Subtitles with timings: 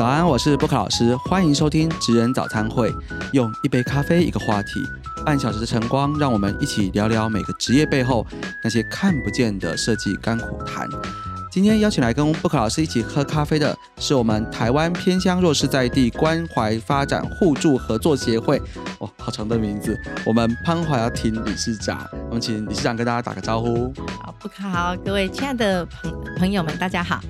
[0.00, 2.90] 早安，我是布克老师，欢迎收听职人早餐会。
[3.34, 4.82] 用一杯咖啡，一个话题，
[5.26, 8.26] 半小时的晨光，让我们一起聊聊每个职业背后
[8.64, 10.88] 那些看不见的设计甘苦谈。
[11.52, 18.58] 今天邀请来跟布克老师一起喝咖啡的是我们台湾偏乡弱势在地关怀发展互助合作协会，
[19.00, 20.00] 哇，好长的名字。
[20.24, 23.92] 我们潘华庭理事长，我们请理事长跟大家打个招呼。
[24.18, 27.20] 好，布克好，各位亲爱的朋朋友们，大家好。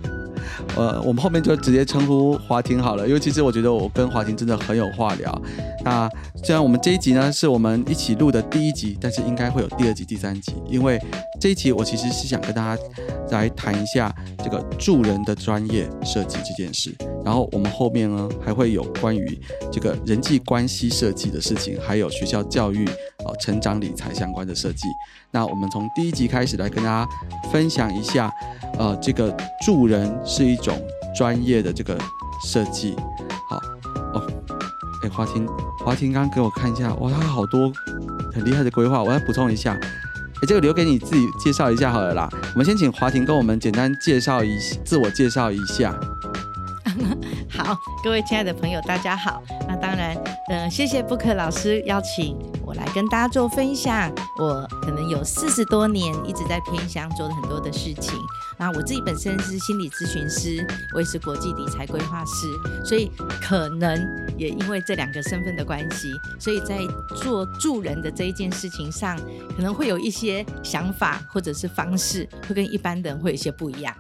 [0.77, 5.43] 呃，我们后面就直接称呼华庭好了，因为其实我觉得我跟华庭真的很有话聊。
[5.85, 6.09] 那
[6.43, 11.01] 虽然我们这一集呢是我们一起录的第一集，但是应该会有第二集、第三集，因为
[11.41, 12.83] 这一集我其实是想跟大家
[13.31, 16.95] 来谈一下这个助人的专业设计这件事。
[17.25, 19.39] 然后我们后面呢还会有关于
[19.71, 22.89] 这个人际关系设计的事情，还有学校教育
[23.37, 24.89] 成长理财相关的设计。
[25.31, 27.09] 那我们从第一集开始来跟大家
[27.51, 28.33] 分享一下，
[28.79, 30.81] 呃，这个助人是一种
[31.15, 31.99] 专业的这个
[32.45, 32.97] 设计。
[33.49, 33.57] 好
[34.15, 34.27] 哦，
[35.03, 35.47] 哎，华庭，
[35.85, 37.73] 华庭刚给我看一下，哇，他好多
[38.33, 39.75] 很厉害的规划，我要补充一下。
[39.75, 42.29] 哎，这个留给你自己介绍一下好了啦。
[42.55, 45.95] 我们先请华庭跟我们简单介绍一自我介绍一下。
[47.51, 49.43] 好，各位亲爱的朋友，大家好。
[49.69, 50.17] 那当然，
[50.49, 52.37] 嗯，谢谢布克老师邀请
[52.71, 54.13] 我来跟大家做分享。
[54.39, 58.15] 我可能有四十多年一直在偏乡做了很多的事情。
[58.57, 62.47] 那我自己本身是心理咨询师，我也是国际理财规划师，
[62.85, 63.11] 所以
[63.43, 64.09] 可能
[64.39, 66.79] 也因为这两个身份的关系，所以在
[67.17, 69.19] 做助人的这一件事情上，
[69.57, 73.93] 可能会有一些想法或者是方式，会跟一般人会有些不一样。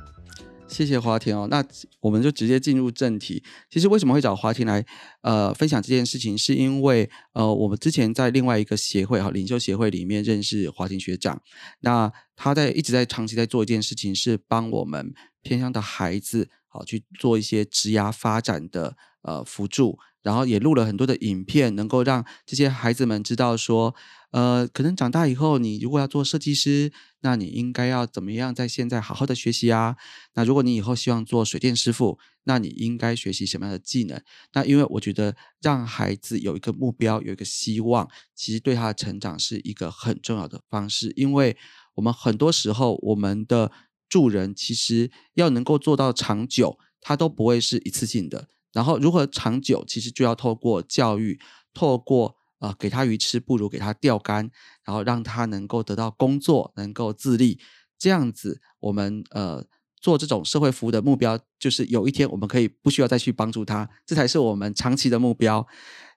[0.70, 1.62] 谢谢华田哦，那
[1.98, 3.42] 我们就直接进入正题。
[3.68, 4.86] 其实为什么会找华田来
[5.22, 11.42] 呃分享这件事情，是因为呃我们之前在另外一个协会哈领袖协会里面认识华田学长，
[11.80, 23.94] 那他在一直在长期在做一件事情，是帮我们偏乡的孩子好去做一些职涯发展的呃辅助，然后也录了很多的影片，能够让这些孩子们知道说。
[24.32, 26.92] 呃，可能长大以后，你如果要做设计师，
[27.22, 29.96] 那你应该要怎么样在现在好好的学习啊？
[30.34, 34.20] 那如果你以后希望做水电师傅，那你应该学习什么样的技能？
[34.54, 41.12] 那因为我觉得让孩子有一个目标，有一个希望，其实对他的成长是一个很重要的方式。
[41.14, 41.56] 因为
[41.94, 43.70] 我们很多时候，我们的
[44.08, 48.48] 助人其实要能够做到长久，它都不会是一次性的。
[48.72, 51.38] 然后如何长久，其实就要透过教育，
[51.74, 52.39] 透过。
[52.60, 54.48] 啊，给他鱼吃不如给他钓竿，
[54.84, 57.58] 然后让他能够得到工作，能够自立，
[57.98, 59.64] 这样子，我们呃
[60.00, 65.66] 做这种社会服务的目标，就是有一天我们可以不需要再去帮助他，这才是我们长期的目标。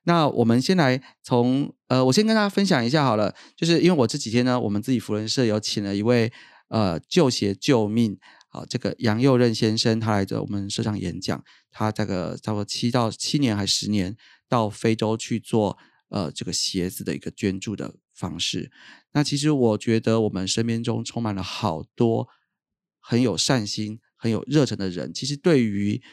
[0.03, 6.29] 那我们先来从呃，我先跟大家分享一下好了，就是因为我这几天呢，我们自己福人社有请了一位
[6.67, 8.17] 呃救鞋救命
[8.49, 14.17] 啊，这个杨佑任先生，他来着我们社上演讲，他这个差不多七到七年还十年
[14.49, 15.77] 到非洲去做。
[16.13, 18.72] 呃，这个鞋子的一个捐助的方式，
[19.13, 22.29] 那其实我觉得我们身边中充满了好多
[23.00, 25.12] 很有善心、很有热忱的人。
[25.12, 26.03] 其实对于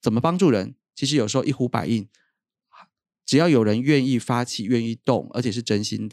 [0.00, 2.08] 怎么帮助人，其实有时候一呼百应，
[3.26, 6.08] 只要有人愿意发起、愿意动，而且是真心，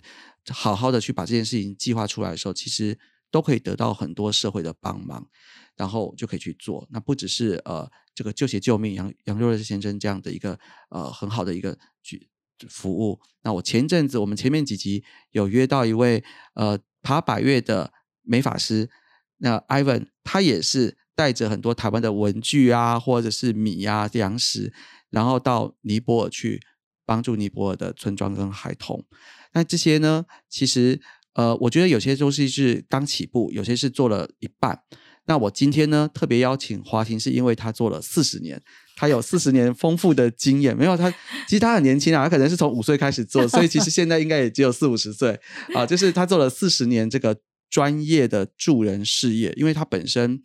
[0.50, 2.98] 好好的去把这件事情计划出来的时候，其实
[3.30, 5.30] 都可以得到很多社会的帮忙，
[5.76, 6.88] 然后就可以去做。
[6.90, 12.28] 那不只是呃这个救鞋救命杨杨若瑞先生这样的一个呃很好的一个举。
[12.70, 13.20] 服务。
[13.44, 16.24] 那我前阵子，我们前面几集有约到一位
[16.56, 18.90] 呃爬百越的美发师，
[19.38, 24.74] 那 Ivan 他也是带着很多台湾的文具啊，或者是米啊粮食，
[25.10, 26.62] 然后到尼泊尔去
[27.06, 29.06] 帮助尼泊尔的村庄跟孩童。
[29.54, 31.00] 那这些呢，其实
[31.34, 34.82] 呃，我觉得有些东西是刚起步，有些是做了一半。
[35.28, 38.62] 那我今天呢，特别邀请华庭，是因为他做了四十年。
[38.96, 41.12] 他有四十年丰富的经验，没有他，
[41.46, 45.38] 其实他很年轻啊，他可能是从五岁开始做，所以其实现在应该也只有四五十岁
[45.76, 45.86] 啊。
[45.86, 47.38] 就是他做了四十年这个
[47.70, 50.42] 专业的助人事业，因为他本身，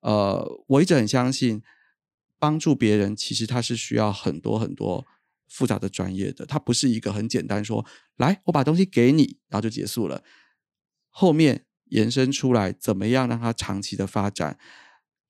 [0.00, 1.62] 呃，我一直很相信，
[2.40, 5.06] 帮助别人其实他是需要很多很多
[5.48, 10.24] 复杂的专业的，他不是一个很简单说，来我把东西给你，然后就结束了，
[11.08, 14.58] 后面延伸出来怎么样让他长期的发展，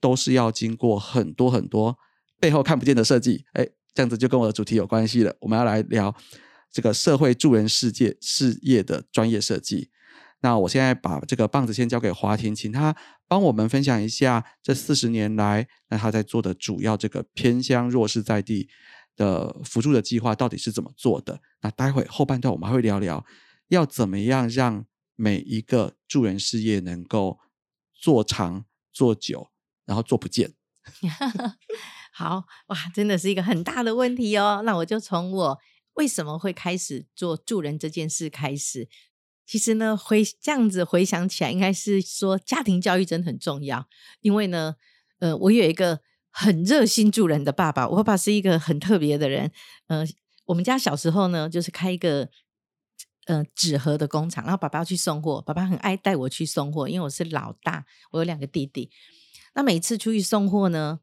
[0.00, 1.98] 都是要经过很多很多。
[2.42, 5.32] 背后看不见的设计，哎，这样子就跟我的主题有关系了。
[5.40, 6.12] 我们要来聊
[6.72, 9.92] 这个社会助人世界事业的专业设计。
[10.40, 12.96] 那我现在把这个棒子先交给华庭，请他
[13.28, 18.68] 帮我们分享一下这四十年来，那他在做的主要这个偏乡弱势在地
[19.14, 21.40] 的辅助的计划到底是怎么做的。
[21.60, 23.24] 那待会后半段我们还会聊聊，
[23.68, 24.84] 要怎么样让
[25.14, 27.38] 每一个助人事业能够
[27.94, 29.52] 做长做久，
[29.86, 30.54] 然后做不见。
[32.14, 34.62] 好哇，真的是一个很大的问题哦。
[34.64, 35.58] 那我就从我
[35.94, 38.88] 为什么会开始做助人这件事开始。
[39.44, 43.88] 其实呢，回这样子回想起来，应该是说家庭教育真的很重要。
[44.20, 44.76] 因为呢，
[45.18, 46.00] 呃，我有一个
[46.30, 49.50] 很热心助人的爸爸，我爸爸是一个很特别的人。
[49.88, 50.04] 呃，
[50.44, 52.28] 我们家小时候呢，就是开一个
[53.26, 58.90] 呃纸盒的工厂，然后爸爸要去送货，爸爸很爱带我去送货，因为我是老大，我有两个弟弟。
[59.54, 61.00] 那每次出去送货呢，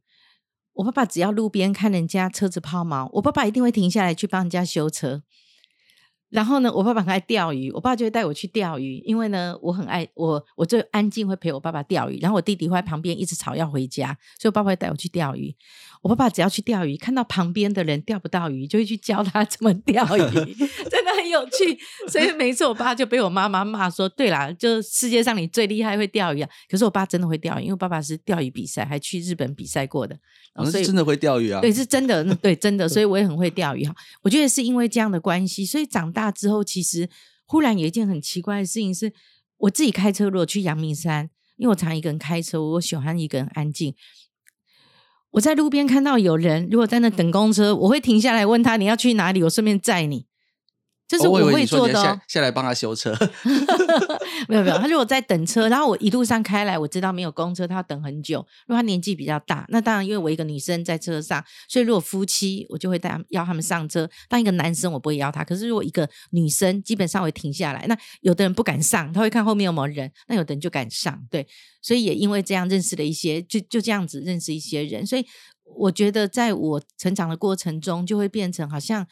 [0.79, 5.23] 我爸爸只要路边看人家车子抛锚，我爸爸一定会停下来去帮人家修车。
[6.29, 12.17] 然后呢，我爸爸很爱钓鱼，我爸就会带我去钓鱼，因为呢，我很爱我，我最安静会陪我爸爸钓鱼。
[12.21, 15.53] 然后我弟弟会在旁边一直吵要回家，所以我爸爸会带我去钓鱼。
[16.01, 20.55] 我爸爸只要去钓鱼，看到旁边的人钓不到鱼，就会去教他怎么钓鱼，
[20.89, 21.77] 真的很有趣。
[22.07, 30.17] 所以每次我爸就被我妈妈骂说：“对啦，就世界上你最厉害会钓鱼啊！”可是我爸真的会钓鱼，因为爸爸是钓鱼比赛，还去日本比赛过的。
[30.71, 31.59] 所以真的会钓鱼啊？
[31.59, 32.87] 对，是真的，对，真的。
[32.89, 33.93] 所以我也很会钓鱼哈。
[34.21, 37.09] 我觉得是因为这样的关系，所以长大之后，其实
[37.45, 39.11] 忽然有一件很奇怪的事情是，
[39.57, 43.93] 我自己开车如果去阳明山，因为我常一个人开车，我喜欢一个人安静。
[45.31, 50.28] 我在路边看到有人如果在那等公车，我会停下来问他你要去哪里，我顺便载你。
[51.09, 53.17] 这是我会做的哦，下来帮他修车。
[54.47, 58.45] 没有没有，他如果在等车，然后我一路上开来，我知道没有公车，他要等很久。
[58.67, 64.07] 如果他年纪比较大，那当然因为我一个女生在车上，所以如果夫妻，我就会带邀他们上车。
[64.27, 65.43] 当一个男生，我不会邀他。
[65.43, 67.83] 可是如果一个女生，基本上会停下来。
[67.87, 70.11] 那有的人不敢上，他会看后面有没有人。
[70.27, 71.47] 那有的人就敢上，对。
[71.81, 75.03] 所以也因为这样认识了一些，就就这样子认识一些人。
[75.03, 75.25] 所以
[75.75, 79.07] 我觉得在我成长的过程中，就会变成好像。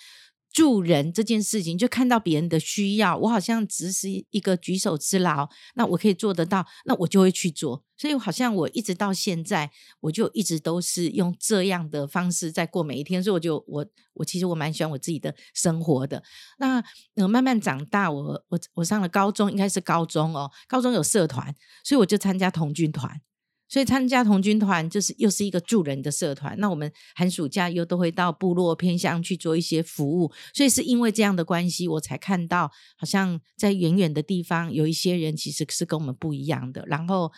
[0.51, 7.83] 助人这件事情，就看到别人的需要，我好像只是一个举手之劳，那我可以做得到，那我就会去做。
[7.95, 9.71] 所以，好像我一直到现在，
[10.01, 13.23] 我就一直都是用这样的方式在过每一天。
[13.23, 16.23] 所以，我就我我其实我蛮喜欢我自己的生活的。
[16.59, 16.83] 那
[17.15, 23.21] 呃，慢慢长大，我我我上了高中，应该是高中哦，高中有社团，所以我就参加童军团。
[23.69, 26.55] 所以参加童军团就是又是一个助人的社团。
[26.59, 30.31] 那我们寒暑假又都会到部落偏乡去做一些服务。
[30.53, 36.83] 所以是因为这样的关系，我才看到好像在远远的地方有一些人其实是跟我们不一样的。
[36.87, 37.31] 然后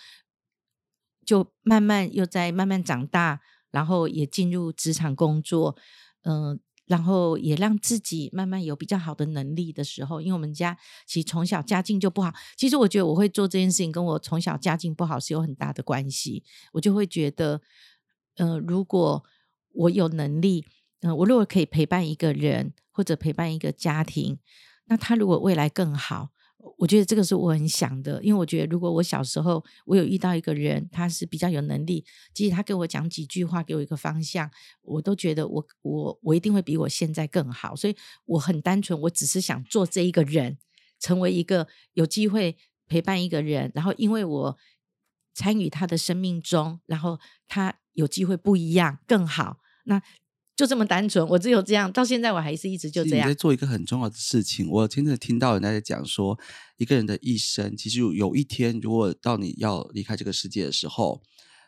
[1.26, 3.42] 就慢慢又在慢慢长大，
[3.72, 5.76] 然后也进入职场工作，
[6.24, 6.60] 嗯。
[6.90, 10.76] 然后也让自己慢慢有比较好的能力的时候，因为我们家
[11.06, 12.34] 其实从小家境就不好。
[12.58, 16.44] 其实我觉得我会做这件事情，跟我从小家境不好是有很大的关系。
[16.74, 17.62] 我就会觉得，
[18.38, 19.24] 呃，如果
[19.74, 20.66] 我有能力，
[21.02, 24.40] 嗯，我如果可以陪伴一个人或者陪伴一个家庭，
[24.88, 26.32] 那他如果未来更好。
[26.78, 34.50] 我觉得这个是我很想的，因为我觉得如果我小时候我有遇到一个人，他是比较有能力，即使他跟我讲几句话，给我一个方向，
[34.82, 37.76] 我都觉得我我我一定会比我现在更好。
[37.76, 37.96] 所以
[38.26, 40.58] 我很单纯，我只是想做这一个人，
[41.00, 42.58] 成为一个有机会
[42.88, 44.58] 陪伴一个人，然后因为我
[45.34, 49.60] 参与他的生命中，然后他有机会不一样更好。
[49.86, 50.02] 那
[50.60, 53.26] 就这么单纯，我只有这样，到现在我还是一直就这样。
[53.26, 54.70] 你在做一个很重要的事情。
[54.70, 56.38] 我真的听到人家在讲说，
[56.76, 61.24] 一个人的一生，其实有一天，如果到你要离开这个世界的时候，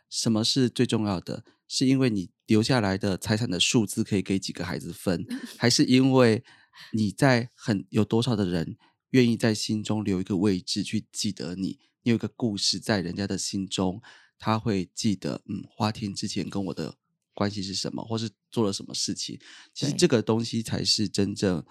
[0.10, 1.46] 什么是最重要的？
[1.70, 5.26] 是因为你留下来的财产的数字可以给几个孩子分，
[5.58, 6.44] 还是因为
[6.92, 8.76] 你在很有多少的人
[9.12, 11.80] 愿意在心中留一个位置去记得你？
[12.04, 14.02] 你有一个故事在人家的心中，
[14.38, 15.42] 他会记得。
[15.48, 16.96] 嗯，花天之前跟我的。
[17.34, 19.40] 关系是什么，或是做了什么事情？
[19.74, 21.66] 其实这个东西才是真正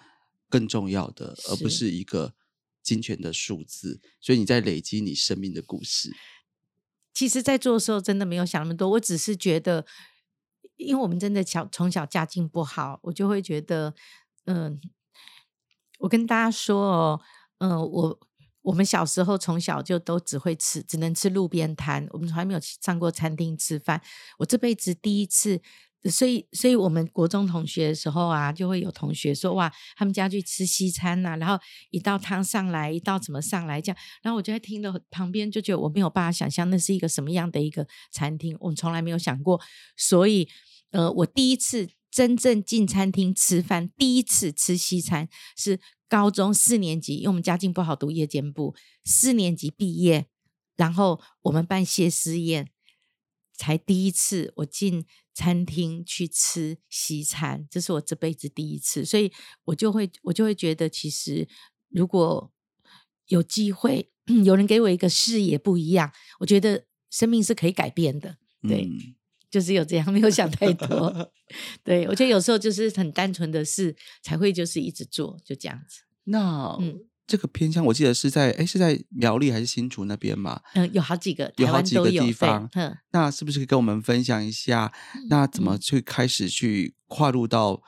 [0.49, 2.35] 更重要的，而不是一个
[2.83, 4.01] 金钱的数字。
[4.21, 6.11] 所以你在累积你生命的故事。
[7.13, 8.89] 其实，在做的时候，真的没有想那么多。
[8.91, 9.85] 我只是觉得，
[10.77, 13.95] 因为我们真的小从小家境不好，我就会觉得，
[14.47, 14.81] 嗯，
[15.99, 17.21] 我跟大家说哦，
[17.59, 18.21] 嗯，我。
[18.63, 22.07] 我们小时候从小就都只会吃，只能吃路边摊。
[22.11, 24.01] 我们从来没有上过餐厅吃饭。
[24.39, 25.61] 我这辈子第一次，
[26.11, 31.59] 所以，所以我们国中同学的时候啊，就会有同学说：“哇，他们家去吃西餐呐，然后
[31.91, 38.57] 一道汤上来，一道怎么上来这样。”然后我就在听的旁边，就觉得我没有办法想象那是一个什么样的一个餐厅。
[38.61, 39.61] 我们从来没有想过，
[39.97, 40.49] 所以，
[40.91, 45.81] 呃，我第一次真正进餐厅吃饭，第一次吃西餐是。
[46.11, 48.75] 高中四年级，因为我们家境不好，读夜间部。
[49.05, 50.27] 四年级毕业，
[50.77, 52.69] 然后我们办谢师宴，
[53.55, 59.31] 才第一次我进餐厅去吃西餐，这是我这辈子第一次，所以
[59.67, 61.49] 我就会我就会觉得，其实
[61.89, 62.53] 如果
[63.29, 64.11] 有机会，
[64.45, 68.39] 有人给我一个视野不一样，我觉得生命是可以改变的。
[68.67, 68.89] 对，
[69.51, 71.33] 就是有这样， 没有想太多。
[71.83, 76.03] 对我觉得有时候就是很单纯的事才会就是一直做，就这样子。
[76.25, 80.61] 那嗯这个偏乡，我记得是在哎是在苗栗还是新竹那边嘛？
[80.75, 84.93] 嗯，有好几个，有好几个地方嗯，那是不是可以跟我们分享一下？
[85.29, 87.83] 那怎么嗯去开始去跨入到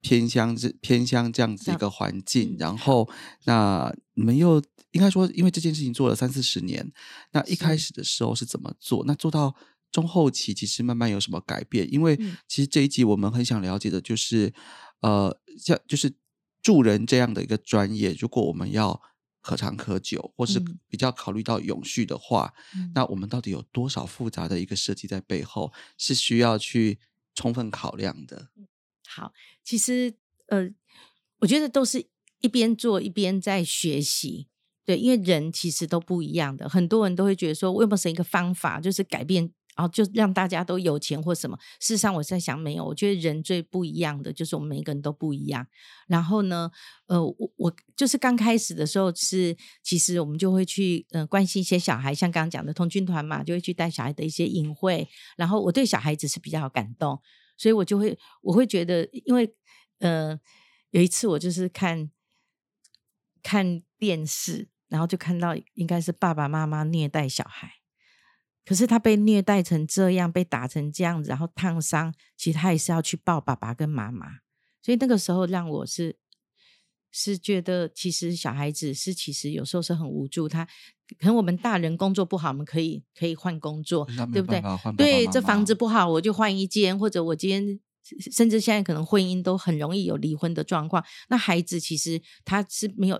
[0.00, 2.52] 偏乡这偏乡这样子一个环境？
[2.52, 3.08] 嗯然后，
[3.46, 4.62] 那你们又
[4.92, 6.92] 应该说，因为这件事情做了三四十年，
[7.32, 9.04] 那一开始的时候是怎么做？
[9.06, 9.56] 那做到
[9.90, 11.90] 中后期，其实慢慢有什么改变？
[11.92, 14.52] 因为嗯其实这一集我们很想了解的就是，
[15.00, 16.14] 呃，像就是
[16.62, 19.00] 助人这样的一个专业，如果我们要
[19.40, 26.98] 可长可久，或是嗯比较考虑到永续的话，嗯那我们到底有多少复杂的一个设计在背后，是需要去
[27.34, 28.48] 充分考量的？
[29.06, 29.32] 好，
[29.64, 30.14] 其实
[30.48, 30.68] 呃，
[31.38, 32.06] 我觉得都是
[32.40, 34.48] 一边做一边在学习。
[34.84, 41.56] 对，因为人其实都不一样的，很多人都会觉得说，我有没有一个方法，就是改变，然后就让大家都有钱或什么？
[41.78, 45.64] 事实上，我在想，没有，我觉得人最不一样的就是我们每个人都不一样。
[46.08, 46.68] 然后呢，
[47.06, 55.08] 呃，我我就是刚开始的时候是，其实我们就会去呃关心一些小孩，像刚刚讲的童军团嘛，就会去带小孩的一些隐会。
[55.36, 57.22] 然后我对小孩子是比较感动，
[57.56, 59.54] 所以我就会我会觉得，因为
[60.00, 60.36] 呃
[60.90, 62.10] 有一次我就是看
[63.44, 67.74] 看电视，然后就看到应该是爸爸妈妈虐待小孩。
[68.68, 74.26] 可是他被虐待成这样，被打成这样子，然后烫伤，其实他也是要去抱爸爸跟妈妈。
[74.82, 76.18] 所以那个时候让我是
[77.10, 80.46] 是觉得，其实小孩子是其实有时候是很无助。
[80.46, 80.66] 他
[81.18, 84.62] 可能我们大人工作不好，我们可以可以换工作对不对
[84.98, 87.80] 对，妈这房子不好，我就换一间，或者我今天
[88.30, 91.02] 甚至现在可能婚姻都很容易有离婚的状况。
[91.30, 93.18] 那孩子其实他是没有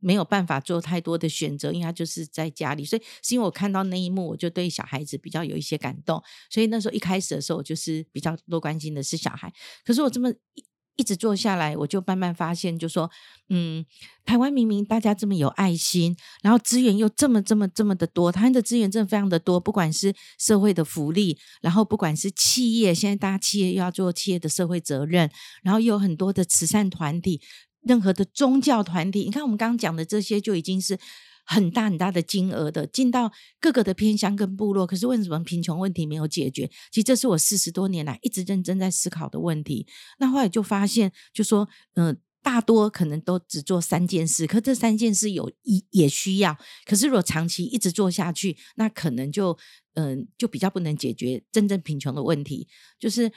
[0.00, 2.84] 没有办法做太多的选择，因为他就是在家里。
[2.84, 6.22] 所以是因为我看到那一幕，我就对小孩子比较有一些感动。
[6.50, 9.52] 所以那时候一开始的时候，我就是比较多关心的是小孩。
[9.84, 10.64] 可是我这么一
[10.96, 13.10] 一直做下来，我就慢慢发现，就说，
[13.48, 13.86] 嗯，
[14.26, 25.30] 台湾明明大家这么有爱心，然后资源又这么这么这么的多，台湾的资源真的非常的多，不管是社会的福利，然后不管是企业，现在大家企业又要做企业的社会责任，
[25.62, 27.40] 然后又有很多的慈善团体，
[27.82, 30.98] 任何的宗教团体，你看我们刚刚讲的这些就已经是。
[31.46, 36.70] 很大很大的金额的进到各个的偏乡跟部落，可是为什么贫穷问题没有解决？
[36.92, 39.84] 其实这是我四十多年来一直认真在思考的问题。
[40.18, 49.58] 那后来就发现，就说，嗯、大多可能都只做三件事，可这三件事有一也需要，可是如果长期一直做下去，那可能就
[49.94, 52.68] 嗯、就比较不能解决真正贫穷的问题。
[53.00, 53.32] 就是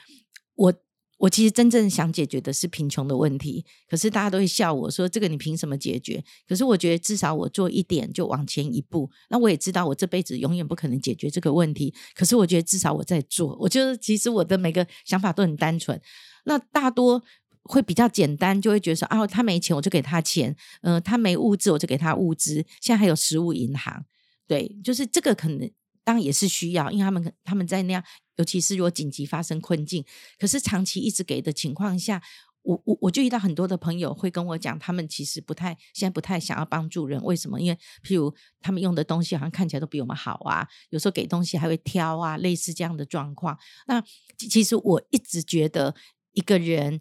[0.54, 0.72] 我
[1.18, 6.22] 我其实真正想解决的是贫穷的问题，可是大家都会笑我说这个你凭什么解决？
[6.46, 9.08] 可是我觉得至少我做一点就往前一步。
[9.30, 13.56] 那我也知道我这辈子永远不可能解决这个问题，可是我觉得至少我在做。
[13.60, 16.00] 我觉得其实我的每个想法都很单纯。
[16.44, 17.22] 那大多
[17.62, 22.56] 会比较简单，就会觉得说啊，他没钱我就给他钱，呃，他没物资我就给他物资。
[22.80, 24.04] 现在还有食物银行，
[24.46, 25.70] 对，就是这个可能
[26.04, 28.04] 当然也是需要，因为他们他们在那样，
[28.36, 30.04] 尤其是如果紧急发生困境，
[30.38, 32.22] 可是长期一直给的情况下。
[32.64, 37.60] 我我我就遇到很多的朋友会跟我讲，他们其实不太现在不太想要帮助人，为什么？
[37.60, 43.58] 因为譬如他们用的东西好像看起来都比我们好啊，有时候给东西还会挑啊，类似这样的状况。
[43.86, 44.02] 那
[44.38, 45.94] 其实我一直觉得
[46.32, 46.98] 一个人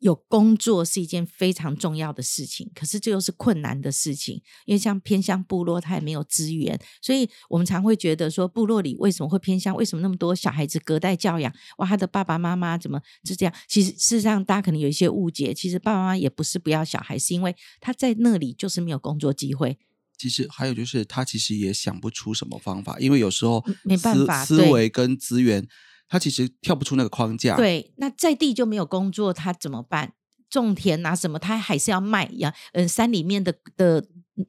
[0.00, 9.74] 有工作是一件非常重要的事情，可是这又是困难的事情，因为像偏乡部落，它也没有资源，所以我们常会觉得说，部落里为什么会偏乡？
[9.76, 11.52] 为什么那么多小孩子隔代教养？
[11.78, 13.54] 哇，他的爸爸妈妈怎么是这样？
[13.68, 19.78] 其实事实上，大家可能有一些误解，其实爸爸妈妈也不是不要小孩，是因为他在那里就是没有工作机会。
[20.16, 25.66] 其实还有就是，他其实也想不出什么方法，因为有时候嗯没办法对思维跟资源，
[26.10, 30.12] 他其实跳不出那个框架。，对，那在地就没有工作，他怎么办？
[30.50, 32.52] 种田啊什么，他还是要卖呀。
[32.72, 34.04] 嗯、山里面的的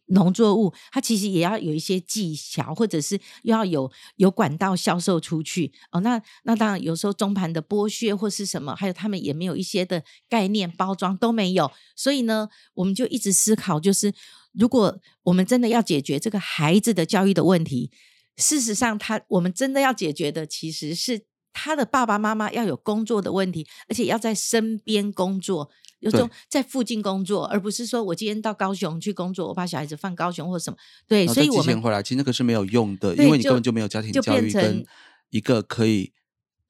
[0.08, 5.72] 农作物，它其实也要有一些技巧，或者是要有有管道销售出去。
[5.92, 11.72] 哦，那那当然有时候中盘的剥削或是什么，还有他们也没有一些的概念包装都没有。
[11.96, 14.12] 所以呢，我们就一直思考，就是
[14.54, 17.92] 如果我们真的要解决这个孩子的教育的问题，
[18.38, 21.28] 事实上他我们真的要解决的其实是。
[21.54, 30.78] 他的爸爸妈妈要有工作的问题，而且要在身边工作，有种在附近工作，而不是说我今天到高雄去工作，我把小孩子放高雄或什么。
[31.08, 34.86] 对，所以我们回来，其实那个是没有用的，因为你根本就没有家庭教育跟
[35.30, 36.14] 一个可以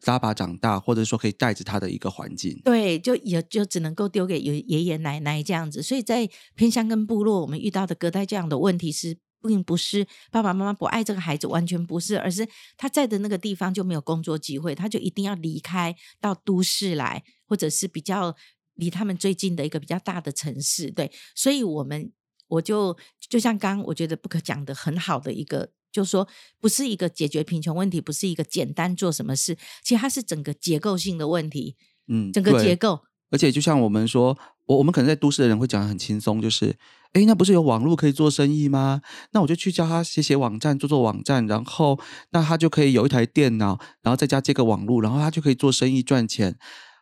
[0.05, 2.59] 拉拔长大，或者说可以带着他的一个环境。
[2.63, 5.83] 对，就也就只能够丢给爷爷爷奶奶这样子。
[5.83, 18.36] 所以在偏乡跟部落，我们遇到的隔代教养的问题是并不是爸爸妈妈不爱这个孩子，完全不是，而是他在的那个地方就没有工作机会，他就一定要离开到都市来，或者是比较
[18.75, 20.91] 离他们最近的一个比较大的城市。
[20.91, 22.12] 对，所以我们
[22.48, 22.98] 我就
[23.29, 26.27] 就像刚我觉得不可讲的很好的一个，就是说
[26.60, 31.75] 不是一个解决贫穷问题，不是一个简单做什么事，其实它是整个结构性的问题，
[32.07, 33.01] 嗯，整个结构。
[33.29, 34.38] 而且就像我们说，
[34.72, 36.74] 我我们可能在都市的人会讲得很轻松，就是，
[37.13, 39.01] 诶，那不是有网络可以做生意吗？
[39.32, 42.00] 那我就去教他写写网站，做做网站，然后
[42.32, 46.58] 那他就可以有一台电脑，然后在家接个网络，然后他就可以做生意赚钱。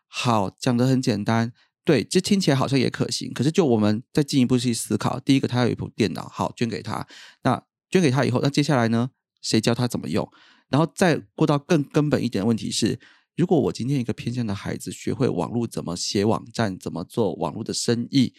[0.08, 1.52] 好，讲得很简单，
[1.86, 3.32] 对，这听起来好像也可行。
[3.34, 7.06] 可是就我们再进一步去思考，第一个，他有一部电脑，好，捐给他。
[7.44, 7.62] 那
[7.92, 9.12] 捐给他以后，那接下来呢？
[9.42, 10.28] 谁教他怎么用？
[10.70, 13.00] 然后再过到更根本一点的问题是，
[13.40, 18.34] 如果我今天一个偏向的孩子学会网络怎么写网站，怎么做网络的生意，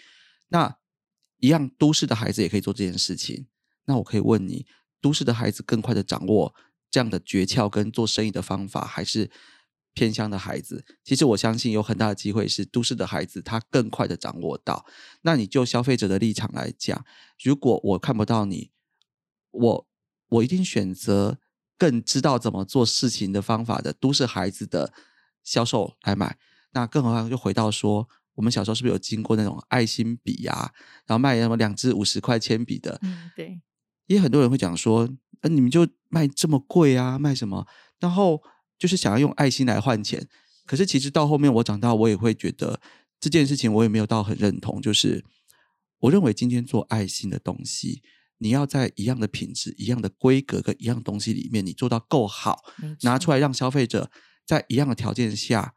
[0.49, 0.77] 那
[1.39, 3.47] 一样都市的孩子也可以做这件事情。
[3.87, 4.67] 那我可以问你，
[5.01, 6.55] 都市的孩子更快的掌握
[6.91, 9.31] 这样的诀窍跟做生意的方法，还是
[9.95, 10.85] 偏乡的孩子？
[11.03, 14.85] 其实我相信有很大的机会是都市的孩子他更快的掌握到。
[15.23, 17.03] 那你就消费者的立场来讲，
[17.43, 18.71] 如果我看不到你，
[19.51, 19.89] 我
[20.29, 21.39] 我一定选择
[21.81, 24.93] 更知道怎么做事情的方法的都市孩子的
[25.43, 26.37] 销售来买。
[26.73, 30.73] 那更何况就回到说，我们小时候是不是有经过那种爱心笔呀、
[31.07, 32.99] 然后卖什么两支五十块铅笔的？
[33.01, 33.63] 嗯，对，
[34.09, 35.09] 也很多人会讲说，
[35.41, 37.67] 呃，你们就卖这么贵啊，卖什么？
[37.99, 38.43] 然后
[38.79, 40.29] 就是想要用爱心来换钱。
[40.67, 42.79] 可是其实到后面我长大，我也会觉得
[43.19, 44.83] 这件事情我也没有到很认同。
[44.83, 45.25] 就是
[46.01, 48.03] 我认为今天做爱心的东西，
[48.41, 52.65] 你要在一样的品质、一样的规格跟一样东西里面，你做到够好，
[53.03, 54.11] 拿出来让消费者
[54.45, 55.75] 在一样的条件下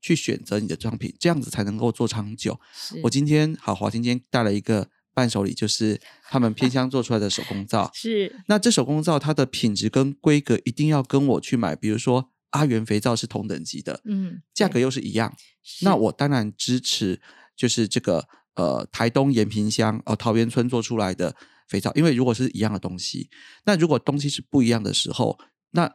[0.00, 2.60] 去选择你的商品，这样子才能够做长久。
[3.04, 7.90] 我今天好，华今天带了一个伴手礼，就是他们偏乡做出来的手工皂。
[7.94, 8.40] 是。
[8.48, 15.34] 那这手工皂它的品质跟规格一定要跟我去买，比如说阿元肥皂是同等级的，嗯，价格又是一样，
[15.82, 17.20] 那我当然支持，
[17.56, 21.34] 就是这个呃台东延平乡哦桃园村做出来的
[21.66, 23.28] 肥皂，因为如果是一样的东西，
[23.64, 25.38] 那如果东西是不一样的时候，
[25.70, 25.90] 那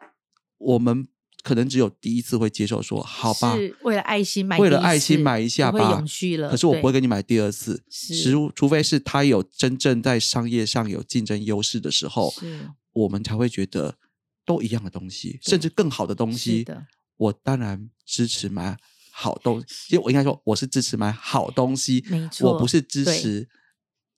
[0.58, 1.08] 我们
[1.42, 6.50] 可能只有第一次会接受说好吧，是为了爱心买为了爱心买一下吧，永续了。
[6.50, 12.34] 可是我不会对跟你买第二次，是除除非是他有真正在商业上有竞争优势的时候，
[12.92, 13.96] 我们才会觉得
[14.46, 16.66] 都一样的东西，甚至更好的东西，
[17.16, 18.78] 我当然支持买
[19.12, 19.66] 好东西。
[19.88, 22.04] 其实我应该说，我是支持买好东西，
[22.42, 23.48] 我不是支持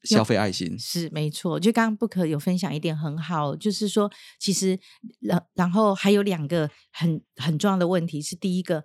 [0.03, 0.77] 消费爱心。
[0.79, 4.79] 是没错，就刚刚不可有分享一点很好，就是说，其实
[5.19, 8.83] 然然后还有两个很很重要的问题是，第一个，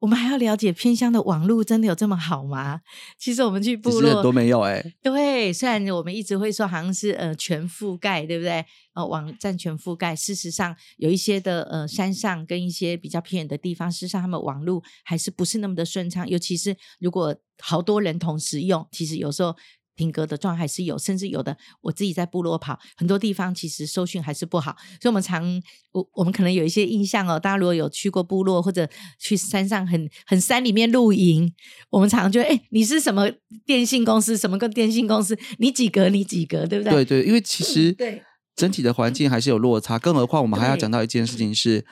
[0.00, 2.80] 我们还要了解偏乡的网络真的有这么好吗？
[3.18, 8.64] 其实我们去部落其实很多没有哎、对，虽然我们一直会说好像是呃全覆盖，对不对？
[8.94, 19.56] 呃，网站全覆盖，事实上有一些的呃山上跟一些比较偏远的地方，事实上他们网络还是不是那么的顺畅，尤其是如果好多人同时用，其实有时候。
[19.98, 31.52] 停格的状态还是有，甚至有的我自己在部落跑，很多地方其实收讯还是不好，所以我们常我我们可能有一些印象哦，大家如果有去过部落或者去山上很很山里面露营，
[31.90, 33.28] 我们常常觉得，哎、你是什么
[33.66, 34.36] 电信公司？
[34.36, 35.36] 什么个电信公司？
[35.58, 36.08] 你几格？
[36.08, 36.64] 你几格？
[36.64, 36.92] 对不对？
[36.92, 38.22] 对对，因为其实对
[38.54, 41.84] 整体的环境还是有落差，更何况我们还要讲到一件事情是，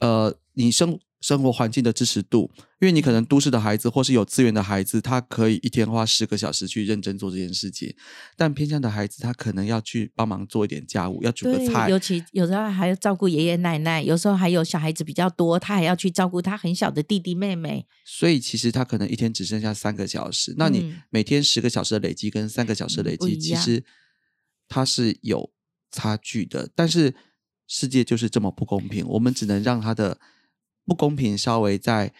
[0.00, 7.92] 呃，你生生活环境的支持度，因为你可能都市的孩子或是有资源的孩子，他可以一天花十个小时去认真做这件事情，
[8.36, 17.84] 但偏向的孩子，他可能要去帮忙做一点家务，要煮个，菜，尤其有时候还要照顾爷爷奶奶，有时候还有小孩子比较多，他还要去照顾他很小的弟弟妹妹。
[18.04, 20.54] 所以其实他可能一天只剩下三个小时。
[20.56, 23.84] 那你嗯每天十个小时的累积跟三个小时的累积，其实
[24.68, 25.50] 它是有
[25.90, 26.70] 差距的。
[26.76, 27.12] 但是
[27.66, 30.20] 世界就是这么不公平，我们只能让他的
[30.86, 32.12] 不公平稍微再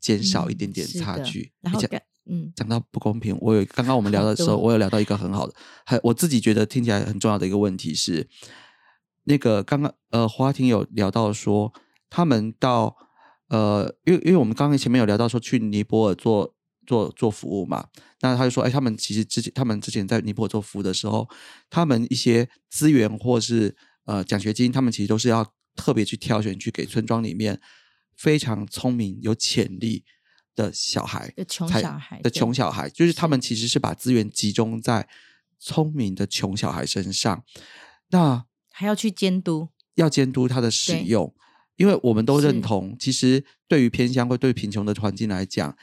[0.00, 1.52] 减少一嗯点点差距。
[1.62, 5.52] 讲然后感嗯，讲到不公平，我有刚刚我们聊的时候，我有聊到一个很好的，
[5.84, 8.28] 很我自己觉得听起来很重要的一个问题是，
[9.24, 11.72] 那个刚刚呃花婷有聊到说，
[12.08, 12.96] 他们到
[13.48, 16.54] 呃，因为因为我们刚刚前面有聊到说去尼泊尔做
[16.86, 17.88] 做做服务嘛，
[18.20, 21.28] 那他就说，哎，他们其实之前他们之前在尼泊尔做服务的时候，
[21.68, 27.60] 他们一些资源或是呃奖学金，他们其实都是要特别去挑选去给村庄里面
[28.16, 30.04] 非常聪明有潜力
[30.54, 35.08] 的小孩的穷小孩的穷小孩，就是他们其实是把资源集中在
[35.58, 37.44] 聪明的穷小孩身上，
[38.08, 39.68] 那还要去监督。
[39.96, 41.34] 要监督他的使用，
[41.76, 45.76] 因为我们都认同，其实对于偏乡或对贫穷的环境来讲，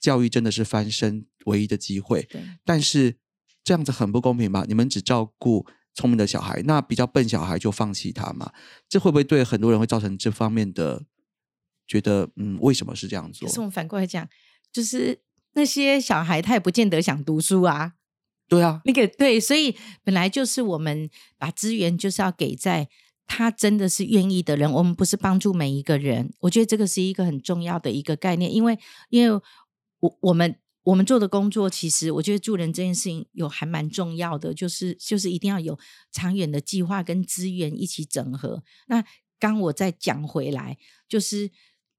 [0.00, 2.22] 教育真的是翻身唯一的机会。
[2.24, 3.16] 对，但是
[3.62, 4.64] 这样子很不公平吧？
[4.66, 8.52] 你们只照顾聪明的小孩，那比较笨小孩就放弃他嘛？
[8.88, 11.04] 这会不会对很多人会造成这方面的
[11.86, 13.54] 觉得，嗯，为什么是这样做可？
[13.54, 14.28] 是我们反过来讲，
[14.72, 15.20] 就是
[15.52, 17.92] 那些小孩他也不见得想读书啊。
[18.46, 22.88] 对啊，那个对，所以本来就是我们把资源就是要给在
[23.26, 26.30] 他真的是愿意的人，我们不是帮助每一个人。
[26.40, 29.40] 我觉得这个是一个很重要的一个概念，因为因为
[30.00, 35.78] 我我们我们做的工作，其实我觉得助人这件事情有还蛮重要的，就是就是一定要有
[36.12, 38.62] 长远的计划跟资源一起整合。
[38.88, 39.02] 那
[39.40, 40.76] 刚我再讲回来，
[41.08, 41.50] 就是。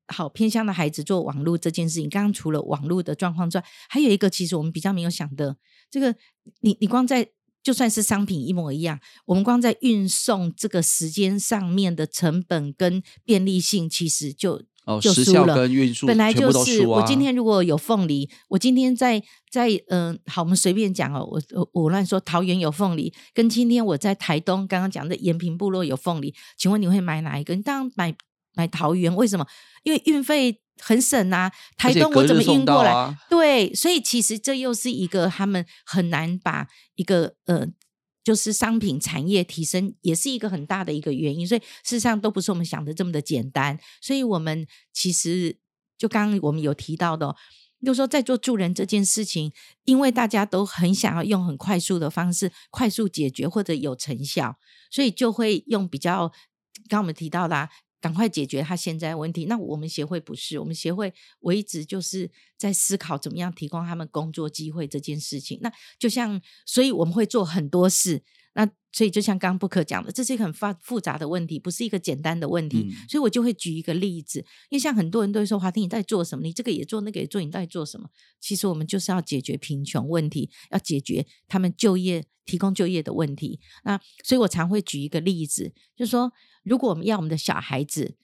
[0.08, 5.58] 好偏乡的孩子做网络这件事情，刚刚除了网络的状况之外，还有一个其实我们比较没有想的，
[5.90, 6.16] 这个
[6.62, 7.28] 你你光在
[7.64, 15.56] 就算是商品一模一样，我们光在运送这个时间上面的成本跟便利性，其实就哦，就输时效了。
[15.56, 16.86] 跟运输本来就是。
[16.86, 27.56] 我今天如果有凤梨，我今天在在嗯、好，我们随便讲哦，我我我乱说，桃园有凤梨，跟今天我在台东刚刚讲的延平部落有凤梨，请问你会买哪一个？
[27.56, 28.16] 你当然买
[28.56, 29.46] 买桃园，为什么？
[29.84, 32.92] 因为运费很省啊，台东我怎么运过来？
[32.92, 37.68] 啊对，所以其实这又是一个他们很难把一个呃，
[38.24, 41.48] 就是商品产业提升，也是一个很大的一个原因。
[41.48, 43.80] 所以事实上都不是我们想的这么的简单。
[44.02, 45.58] 所以我们其实
[45.98, 47.36] 就刚刚我们有提到的哦、
[47.86, 54.58] 就是说在做助人这件事情，因为大家都很想要用很快速的方式快速解决或者有成效，
[54.90, 56.30] 所以就会用比较
[56.90, 57.70] 刚刚我们提到的、啊。
[58.02, 59.46] 赶快解决他现在问题。
[59.46, 65.60] 那我们协会不是，我们协会我一直就是在思考怎么样提供他们工作机会这件事情。
[65.62, 68.24] 那就像，所以我们会做很多事。
[68.56, 72.88] 那所以就像刚刚布克讲的，这是一个很复复杂的问题，不是一个简单的问题。
[72.90, 74.40] 嗯所以我就会举一个例子，
[74.70, 76.44] 因为像很多人都会说华婷你在做什么？
[76.46, 78.10] 你这个也做，那个也做，你到底做什么？
[78.40, 83.60] 其实我们就是要解决贫穷问题，要解决他们就业、提供就业的问题。
[83.84, 86.32] 那所以我常会举一个例子，就是说，
[86.64, 88.16] 如果我们要我们的小孩子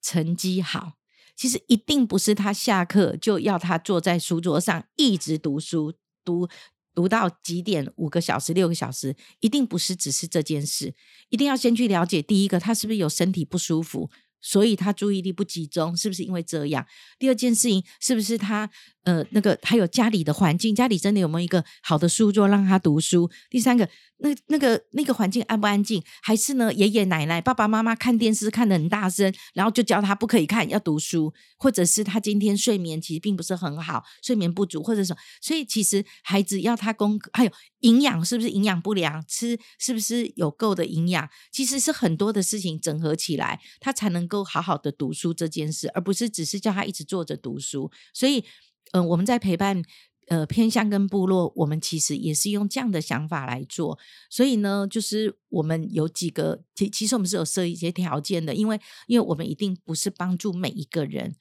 [0.00, 0.92] 成绩好，
[1.34, 6.48] 其实一定不是他下课就要他坐在书桌上一直读书，读
[6.94, 10.94] 读到几点，五个小时、六个小时，一定不是只是这件事，
[11.28, 14.10] 一定要先去了解第一个，他是不是有身体不舒服。
[14.42, 16.86] 所以他注意力不集中，是不是因为这样？
[17.18, 18.70] 第二件事情是不是他
[19.04, 23.30] 呃那个还有家里的环境，家里真的有没有一个好的书桌让他读书？
[23.48, 26.02] 第三个，那那个那个环境安不安静？
[26.22, 47.90] 还是呢爷爷奶奶、爸爸妈妈看电视看得很大声，然后就教他不可以看，要读书，或者是他今天睡眠其实并不是很好，睡眠不足或者什么，所以其实孩子要他功课还有营养是不是营养不良，吃是不是有够的营养，其实是很多的事情整合起来，他才能够好好的读书这件事，而不是只是叫他一直坐着读书。
[48.12, 48.44] 所以，
[48.92, 49.82] 嗯、我们在陪伴。
[50.28, 53.98] 呃，偏乡跟部落，我们其实也是用这样的想法来做。
[54.28, 61.34] 所以呢，就是我们有几个，其其实我们是有设一些条件的，因为因为我们一定不是帮助每一个人，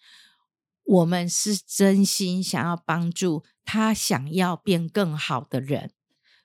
[0.84, 5.92] 我们是真心想要帮助他想要变更好的人，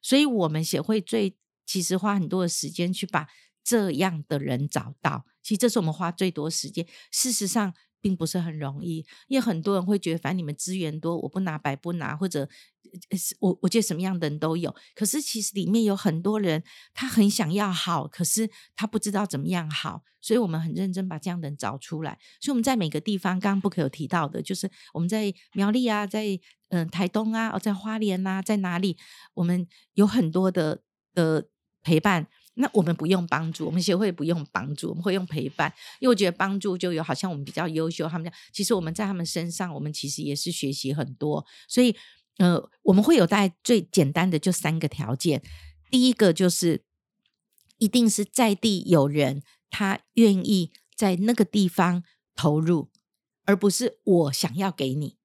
[0.02, 3.26] 所以我们协会最其实花很多的时间去把
[3.62, 5.24] 这样的人找到。
[5.42, 6.86] 其实这是我们花最多时间。
[7.10, 7.72] 事实上，
[8.04, 12.46] 并不是很容易，因为很多人会觉得，反正你们资源多，我不拿白不拿，或者
[13.40, 14.74] 我我觉得什么样的人都有。
[14.94, 16.62] 可是其实里面有很多人，
[16.92, 22.18] 他很想要好，可是他不知道怎么样好，所以我们很认真把这样的人找出来。
[22.42, 26.38] 所以我们在每个地方，刚刚不可有提到的，就是我们在苗栗啊，在
[26.68, 28.98] 嗯、台东啊，在花莲啊，在哪里，
[29.32, 30.82] 我们有很多的
[31.14, 31.48] 的
[31.80, 32.28] 陪伴。
[32.54, 41.96] 那我们不用帮助，我们协会不用帮助，我们会用陪伴，因为我觉得帮助就有好像我们比较优秀，他们讲其实我们在他们身上，我们其实也是学习很多，所以
[42.38, 45.42] 呃，我们会有大概最简单的就三个条件，
[45.90, 46.84] 第一个就是
[47.78, 52.04] 一定是在地有人，他愿意在那个地方
[52.36, 52.90] 投入，
[53.44, 55.16] 而不是我想要给你，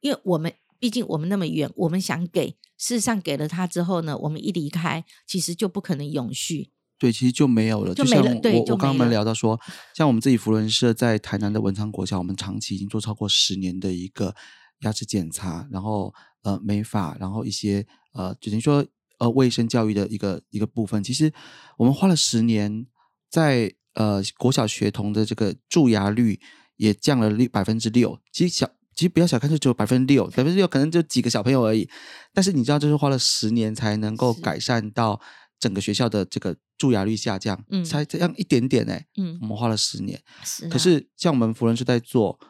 [0.00, 6.70] 因为我们毕竟我们那么远，我们想给，事实上给了他之后呢，我们一离开，其实就不可能永续。
[6.98, 7.94] 对，其实就没有了。
[7.94, 9.60] 就像我我刚刚我们聊到说，
[9.94, 14.34] 像我们自己福伦社在台南的文昌国小，我们长期已经做超过十年的一个
[14.80, 18.82] 牙齿检查，然后呃美发，然后一些呃，只能说
[19.18, 21.04] 呃卫生教育的一个一个部分。
[21.04, 21.30] 其实
[21.76, 22.86] 我们花了十年，
[23.28, 26.40] 在呃国小学童的这个蛀牙率
[26.76, 28.18] 也降了六百分之六。
[28.32, 31.86] 其实小其实不要小看，就只有百分之六，百分之六可能就几个小朋友而已。
[32.32, 35.20] 但是你知道，就是花了十年才能够改善到
[35.60, 40.18] 整个学校的这个蛀牙率下降，嗯才这样一点点哎、嗯我，们花了十年。
[40.42, 40.70] 是、啊。
[40.70, 42.40] 可是像我们福仁是在做，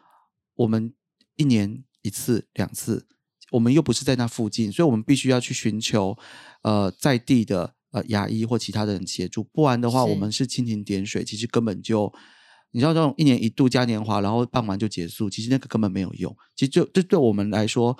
[0.54, 0.94] 我们
[1.34, 3.08] 一年一次、两次，
[3.50, 6.16] 我们又不是在那附近，所以我们必须要去寻求
[6.62, 12.14] 呃在地的呃牙医或其他的人协助，不然的话，我们是蜻蜓点水，其实根本就。
[12.76, 16.36] 你知道这种一年一度嘉年华，然后办完就结束，其实那个根本没有用。
[16.54, 17.96] 其实就这对我们来说，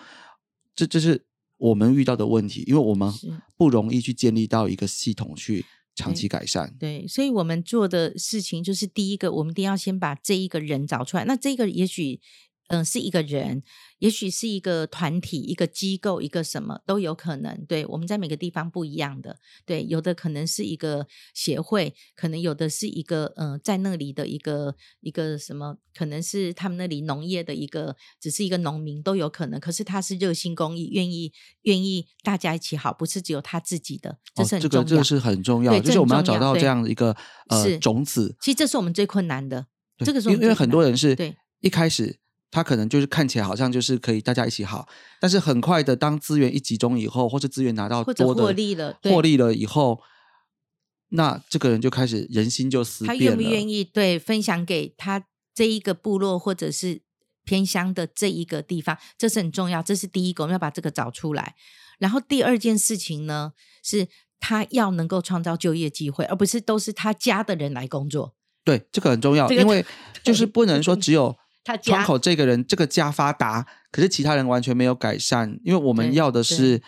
[0.75, 1.25] 这这是
[1.57, 3.11] 我们遇到的问题，因为我们
[3.57, 6.77] 不容易去建立到一个系统去长期改善。
[6.79, 11.25] 对，所以我们做的事情就是第一个，我们一定要先把这一个人找出来。
[11.25, 12.21] 那这个也许，
[12.68, 13.62] 嗯、是一个人，
[13.98, 17.64] 也许是一个团体、一个机构、一个什么都有可能。
[17.66, 19.38] 对，我们在每个地方不一样的。
[19.64, 29.61] 对，有的可能是一个协会，可能有的是一个嗯、呃在那里的一个一个什么，可能是他们那里农业的一个，只是一个农民都有可能。
[29.61, 34.85] 可是他是热心公益，愿意愿意大家一起好，不是只有他自己的，这是哦，很重要。
[34.85, 37.16] 这个这个是很重要的，就是我们要找到这样的一个
[37.48, 38.37] 呃种子。
[38.40, 39.66] 其实这是我们最困难的。
[40.05, 42.18] 这个是我因为因为很多人是对一开始
[42.50, 44.88] 他可能就是看起来好像就是可以大家一起好，
[45.20, 50.00] 但是很快的当资源一集中以后，或是资源拿到或者多的获利了对获利了以后，
[51.11, 53.37] 那这个人就开始人心就思他变了。
[53.37, 57.02] 愿不愿意对分享给他这一个部落或者是
[57.44, 61.54] 偏乡的这一个地方，这是很重要，这是第一个，我们要把这个找出来。
[61.98, 68.35] 然后第二件事情呢，是他要能够创造就业机会，而不是都是他家的人来工作。
[68.64, 69.85] 对，这个很重要，这个因为
[70.24, 76.81] 就是不能说只有他家窗口这个人这个家发达，可是其他人完全没有改善，因为我们要的是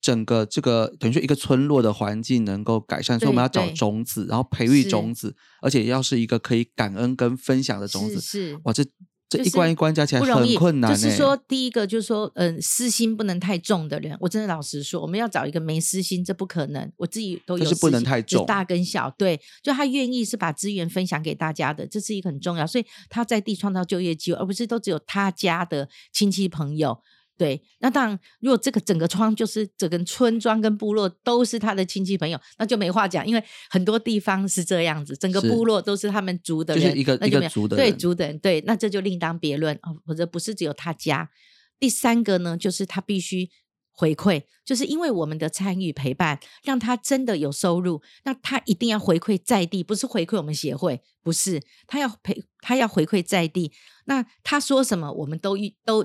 [0.00, 8.18] 整个这个等于说一个村落的环境能够改善，所以我们要找种子，然后培育种子，而且要是一个可以感恩跟分享的种子。
[8.18, 8.60] 是是。
[8.64, 8.82] 哇，这
[9.28, 10.96] 这是一关一关加起来不容易，很困难、欸。
[10.96, 16.92] 就是说，第一个就是说，嗯、私心不能太重的人，我真的老实说，我们要找一个没私心，这不可能。
[16.96, 22.66] 我自己都有私心，就是不能太重只大跟小，对，就他愿意是把资源分享给大家的，这是一个很重要。
[22.66, 26.98] 所以他在地创造就业机会，而不是都只有他家的亲戚朋友。
[27.38, 37.16] 对，那当然，如果这个整个村就是整个村庄跟部落都是他的亲戚朋友，那就没话讲，因为很多地方是这样子，整个部落都是他们族的人，就是一个
[37.48, 41.28] 族的人族的人，对，那这就另当别论哦，或者不是只有他家。
[41.78, 43.50] 第三个呢，就是他必须
[43.92, 53.72] 回馈，就是因为我们的参与陪伴，让他真的有收入，那他一定要回馈在地，不是回馈我们协会，不是他要陪，他要回馈在地。
[54.06, 56.02] 那他说什么，我们都都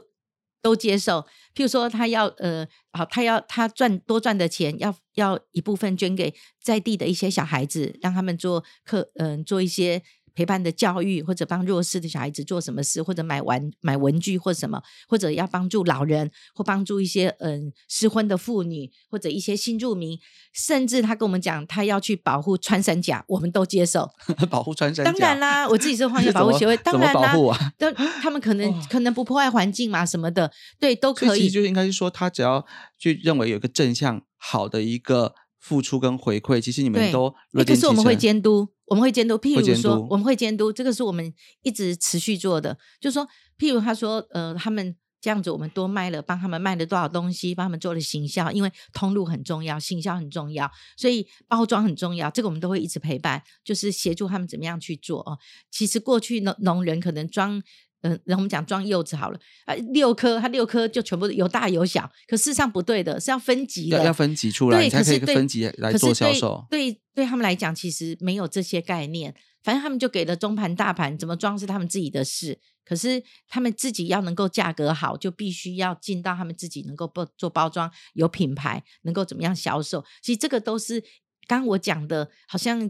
[0.61, 1.25] 都接受。
[1.55, 10.03] 譬如说，他要呃，好，他要他赚多赚的钱，要要一部分捐给在地的一些小孩子，让他们做课，嗯、做一些。
[10.33, 20.17] 陪伴的教育，或者帮弱势的小孩子做什么事，或者买玩买文具或什么，或者要帮助老人，或帮助一些嗯失婚的妇女，或者一些新住民，
[20.53, 24.09] 甚至他跟我们讲，他要去保护穿山甲，我们都接受。
[24.49, 25.11] 保护穿山甲。
[25.11, 27.73] 当然啦，我自己是荒野保护协会，当然啦保护，啊？
[27.77, 31.51] 但他们可能哦可能不破坏环境嘛，什么的，对，都可以所以其实。
[31.51, 32.65] 就应该是说，他只要
[32.97, 37.33] 去认为有一个正向好的一个付出跟回馈，其实你们都
[37.65, 39.35] 可是我们会成监督，我们会监督。
[39.37, 42.77] 譬如说我们会监督，这个是我们一直持续做的。
[42.99, 52.29] 就是说，譬如他说，呃，他们这样子，我们多卖了，帮他们卖了多少东西，帮他们做了行销，因为通路很重要，行销很重要，所以包装很重要。
[52.31, 55.37] 这个我们都会一直陪伴，就是协助他们怎么样去做哦。
[55.69, 57.61] 其实过去农农人可能装。
[58.01, 66.65] 嗯，然后我们讲装柚子好了，啊，六颗，它六颗就全部有大有小，可事实上不对的，是要分级的，要要分级出来，才可以可是分级来做销对售。
[66.69, 69.35] 对，对他们来讲，其实没有这些概念。
[69.63, 72.59] 反正他们就给了中盘、大盘，怎么装是他们自己的事。
[72.83, 80.03] 可是他们自己要能够价格好，就必须要进到他们自己能够包做包装，有品牌，能够怎么样销售。
[80.23, 80.99] 其实这个都是
[81.47, 82.89] 刚刚我讲的，好像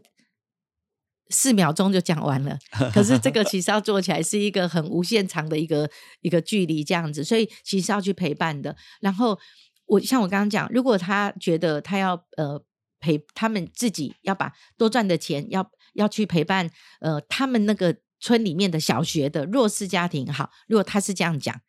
[1.31, 2.59] 四秒钟就讲完了。
[2.93, 5.89] 可是这个其实要做起来是一个很无限长的一个
[6.21, 8.75] 一个距离，这样子，所以其实要去陪伴的。
[8.99, 9.39] 然后
[9.85, 12.63] 我像我刚刚讲，如果他觉得他要呃
[12.99, 21.59] 陪他们自己要把多赚的钱要要去陪伴呃他们那个村里面的小学的弱势家庭，好，如果他是这样讲，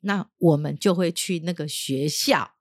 [0.00, 2.57] 那我们就会去那个学校。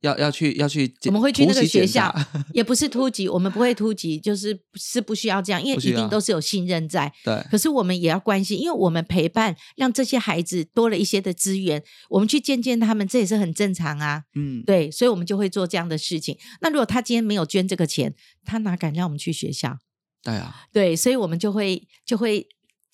[0.00, 2.14] 要要去要去检，我们会去那个学校，
[2.54, 7.12] 也不是突击，我们不会突击，就是是不需要这样，因为一定都是有信任在。
[7.24, 14.22] 对，可是我们也要关心，因为我们陪伴，让这些孩子多了一些的资源，我们去见见他们，这也是很正常啊。
[14.34, 16.38] 嗯，对，所以我们就会做这样的事情。
[16.60, 19.78] 那如果他今天没有捐这个钱，他哪敢让我们去学校？
[20.22, 22.46] 对啊，对，所以我们就会就会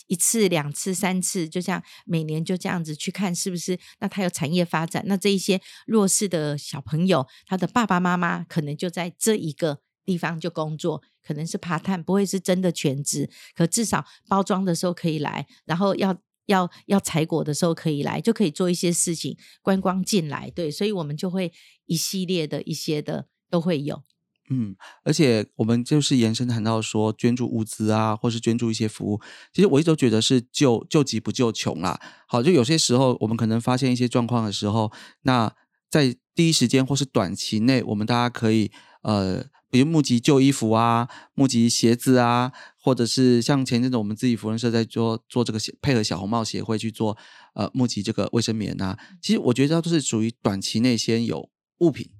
[0.06, 16.16] 一次、两次、三次，就像每年就这样子去看是不是那他有产业发展，那这一些弱势的小朋友，他的爸爸妈妈可能就在这一个地方就工作，可能是爬探，不会是真的全职，可至少包装的时候可以来，然后要。
[16.46, 21.50] 要要采果的时候可以来，就可以做一些事情，观光进来，对，所以我们就会
[21.86, 24.02] 一系列的一些的都会有。
[24.50, 29.20] 嗯，而且我们就是延伸谈到说捐助物资啊，或是捐助一些服务，
[29.52, 31.98] 其实我一直都觉得是救救急不救穷啦。
[32.26, 35.50] 好，就有些时候我们可能发现一些状况的时候，那
[35.90, 38.70] 在第一时间或是短期内，我们大家可以
[39.02, 47.16] 呃，比如募集旧衣服啊，募集鞋子啊，或者是像前阵子我们自己福人社在做做这个配合小红帽协会去做
[47.54, 52.10] 呃募集这个卫生棉啊，其实我觉得它都是属于短期内先有物品。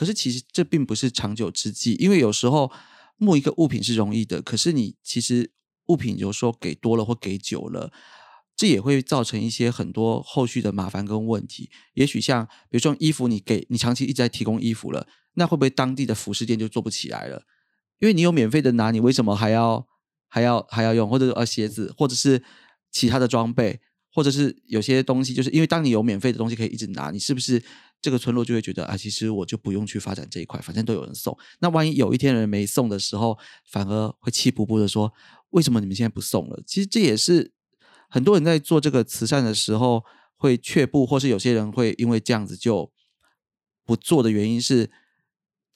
[0.00, 2.72] 可是其实这并不是长久之计，因为有时候
[3.18, 5.52] 募一个物品是容易的，可是你其实
[5.88, 7.92] 物品有时候给多了或给久了，
[8.56, 11.68] 这也会造成一些很多后续的麻烦跟问题。
[11.92, 17.42] 也许像比如说衣服，你给你长期一直在提供衣服了，那会不会当地的服饰店就做不起来了？
[17.98, 19.86] 因为你有免费的拿，你为什么还要
[20.28, 21.06] 还要还要用？
[21.06, 22.42] 或者呃鞋子，或者是
[22.90, 23.78] 其他的装备，
[24.14, 27.62] 或者是有些东西，就是因为当你有免费的东西可以一直拿，你是不是？
[28.02, 31.36] 这个村落就会觉得啊，其实我就不用去发展这一块，反正都有人送。
[31.58, 35.12] 那万一有一天人没送的时候，反而会气不不的说
[35.50, 37.52] ：“为什么你们现在不送了？”其实这也是
[38.08, 40.04] 很多人在做这个慈善的时候
[40.36, 42.90] 会却步，或是有些人会因为这样子就
[43.84, 44.90] 不做的原因是，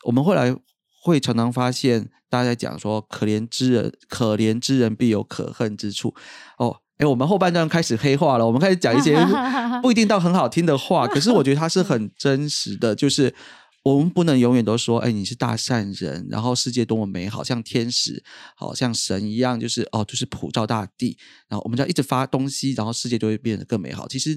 [0.05, 0.57] 我们后来
[1.03, 6.15] 会常常发现大家在讲说：“可怜之人，可怜之人必有可恨之处。”
[6.59, 6.81] 哦。
[6.99, 9.17] 哎，我们后半段开始黑化了，我们开始讲一些
[9.83, 12.95] 不一定到很好听的话， 可是我觉得它是很真实的。
[12.95, 13.35] 就是
[13.83, 18.23] 我们不能永远都说，哎，你是大善人，然后世界多么美好，像天使，
[18.55, 24.07] 好像神一样，就是哦，就是普照大地，然后我们就要一直发东西，然后世界就会变得更美好。
[24.07, 24.31] 其实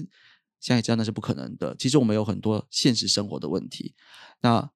[0.58, 1.76] 现在知道那是不可能的。
[1.78, 3.94] 其实我们有很多现实生活的问题。
[4.42, 4.68] 那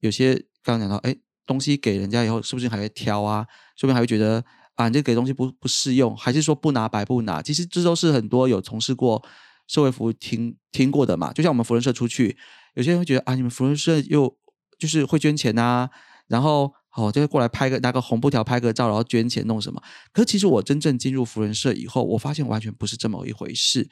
[0.00, 3.46] 有些刚刚讲到，哎，东西给人家以后，是不是还会挑啊？
[3.76, 4.44] 说不定还会觉得。
[4.78, 7.42] 啊，你这给东西不不适用，还是说不拿白不拿？
[7.42, 9.20] 其实这都是很多有从事过
[9.66, 11.32] 社会服务听听过的嘛。
[11.32, 12.38] 就像我们福人社出去，
[12.74, 14.32] 有些人会觉得啊，你们福人社又
[14.78, 15.88] 就是会捐钱呐，
[16.28, 19.82] 然后哦就会过来拍个拿个红布条拍个照，然后捐钱弄什么。
[20.12, 23.90] 可是其实我真正进入福人社以后，我发现完全不是这么一回事。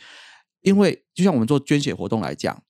[0.62, 2.62] 因为就像我们做捐血活动来讲，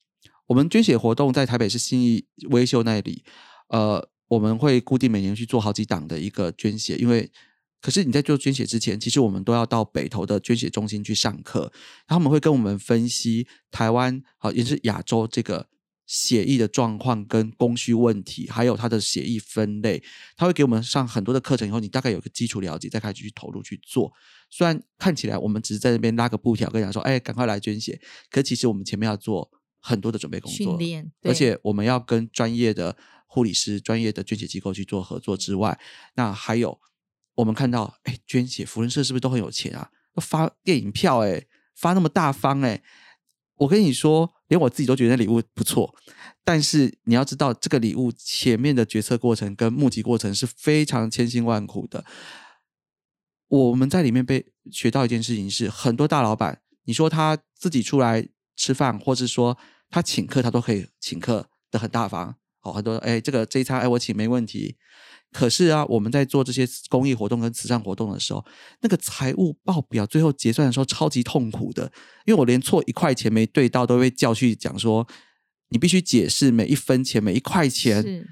[0.46, 3.22] 我们捐血活动在台北市新义微秀那里，
[3.68, 7.30] 呃，我们会固定每年去做好几档的一个捐血，因为。
[7.80, 11.72] 可是你在做捐血之前，其实我们都要到北投的捐血中心去上课，
[12.06, 15.68] 他们会跟我们分析台湾好也是亚洲这个
[16.06, 20.02] 血液的状况跟供需问题，还有它的血液分类，
[20.36, 24.12] 他会给我们上很多的课程，以后你大概有个基础了解，再开始去投入去做。
[24.50, 29.48] 虽然看起来我们只是在那边拉个布条，跟讲说，哎，赶快来捐血，可其实我们前面要做
[29.80, 30.76] 很多的准备工作，
[31.22, 35.78] 而且我们要跟专业的护理师、专业的捐血机构去做合作之外，
[36.14, 36.80] 那还有。
[37.36, 39.90] 我们看到，哎，捐血，福人社是不是都很有钱啊？
[40.16, 42.82] 发电影票，哎，发那么大方，哎，
[43.56, 45.94] 我跟你说，连我自己都觉得礼物不错。
[46.42, 52.04] 但是你要知道，这个礼物前面的决策过程跟募集过程是非常千辛万苦的。
[53.48, 59.58] 我们在里面被学到一件事情是，很多大老板，你说他自己出来吃饭，或是说
[59.90, 62.36] 他请客，他都可以请客的很大方。
[62.62, 64.76] 哦，很多，哎，这个这一餐，哎，我请没问题。
[65.36, 68.42] 可是啊，我们在做这些公益活动跟慈善活动的时候，
[68.80, 71.92] 那个财务报表最后结算的时候超级痛苦的，
[72.24, 75.06] 因为我连错一块钱没对到，都被叫去讲说，
[75.68, 78.26] 你必须解释每一分钱、每一块钱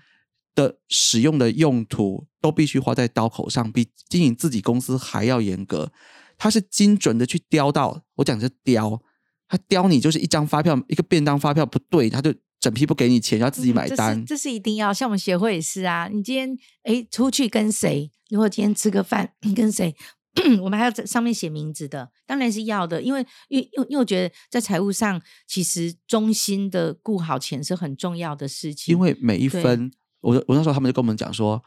[0.55, 5.93] 的使用的用途，都必须花在刀口上，比经营自己公司还要严格。
[6.39, 9.03] 他是精准的去雕到，我讲是雕，
[9.47, 12.33] 他雕你就是一张发票，一个便当发票不对，他就。
[12.65, 14.25] 整批不给你钱，要自己买单。
[14.25, 16.09] 这是一定要，像我们协会也是啊。
[16.11, 18.11] 你今天哎出去跟谁？
[18.31, 19.95] 如果今天吃个饭，你跟谁？
[20.63, 23.03] 我们还要在上面写名字的，当然是要的。
[23.03, 28.95] 因为因为因为我觉得在财务上，其实中心的顾好钱是很重要的事情。
[28.95, 31.63] 因为每一分，我我那时候他们就跟我们讲说。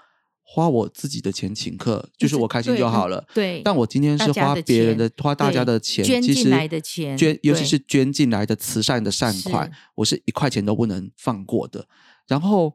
[0.49, 3.21] 花我自己的钱请客，就是我开心就好了。
[3.33, 11.85] 对，但我今天是花别人的，花大家的钱，捐进来的钱，捐，尤其是捐进来的慈善的善款，我是一块钱都不能放过的。
[12.27, 12.73] 然后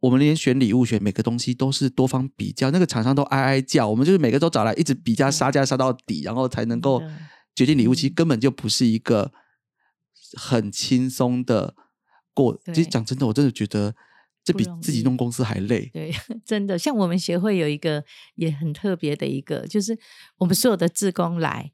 [0.00, 7.02] 我们连选礼物，选每个东西都是多方比较，那个厂商都哀哀叫，我们就是每个都找来一直比价杀价杀到底，然后才能够
[7.54, 7.94] 决定礼物。
[7.94, 9.30] 其实根本就不是一个
[10.32, 11.74] 很轻松的
[12.32, 12.58] 过。
[12.72, 13.94] 其实讲真的，我真的觉得。
[14.44, 15.86] 这比自己弄公司还累。
[15.92, 16.12] 对，
[16.44, 19.98] 真的，像我们协会有一个也很特别的一个，就是
[20.36, 21.72] 我们所有的志工来，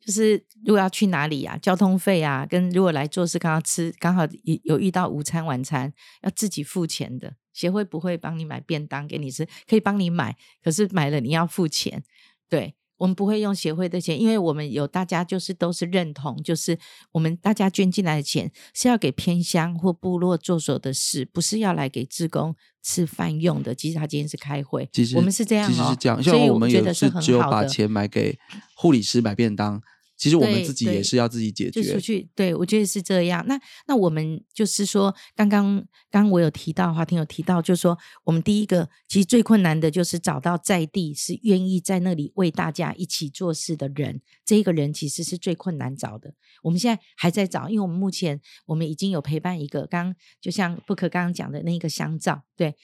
[0.00, 4.22] 就是如果要去哪里呀，交通费啊，跟如果来做事刚好吃，刚好
[4.62, 5.92] 有遇到午餐晚餐
[6.22, 12.04] 要自己付钱的，协会不会帮你买便当给你吃，可以帮你买，可是买了你要付钱。
[12.48, 16.78] 对我们不会用协会的钱，因为我们有大家就是都是认同，就是
[17.12, 23.74] 我们大家捐进来的钱是要给偏乡或部落做所的事，不是要来给志工吃饭用的。
[23.74, 27.46] 其实他今天是开会，其实我们是这样哦其实是这样，所以像我们觉得是有是只有。
[27.46, 28.36] 把钱买给
[28.74, 29.80] 护理师买便当，
[30.16, 32.00] 其实我们自己也是要自己解决就出。
[32.00, 33.44] 去，对我觉得是这样。
[33.46, 35.74] 那那我们就是说，刚刚
[36.10, 46.32] 刚刚我有提到，华庭有提到，就是说，我们第一个其实最困难的就是找到在地是愿意在那里为大家一起做事的人，这一个人其实是最困难找的。
[46.62, 52.74] 我们现在还在找，因为我们目前我们已经有陪伴一个，刚刚就像不可刚刚讲的那个香皂，对，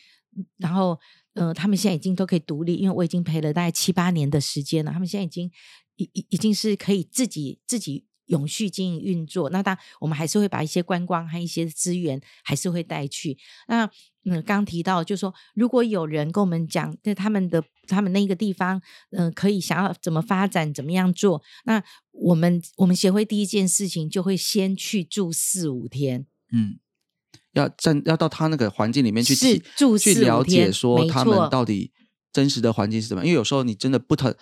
[0.59, 0.99] 然后
[1.35, 5.51] 呃，他们现在已经都可以独立，因为我已经陪了大概七八年的时间了，他们现在已经
[5.97, 9.51] 已已已经是可以自己自己永续经营运作。
[9.51, 13.36] 那当，我们还是会把一些观光和一些资源还是会带去。
[13.68, 13.84] 那
[14.24, 18.80] 嗯，刚刚提到就是说，如果有人跟我们讲，在他们的他们那个地方，
[19.11, 21.82] 嗯、可以想要怎么发展，怎么样做，那
[22.12, 26.26] 我们我们协会第一件事情就会先去住四五天。
[26.53, 26.78] 嗯，
[27.55, 29.34] 要站要到他那个环境里面去
[29.76, 31.90] 住去了解说他们到底
[32.32, 34.32] 真实的环境是怎么样，因为有时候你真的不同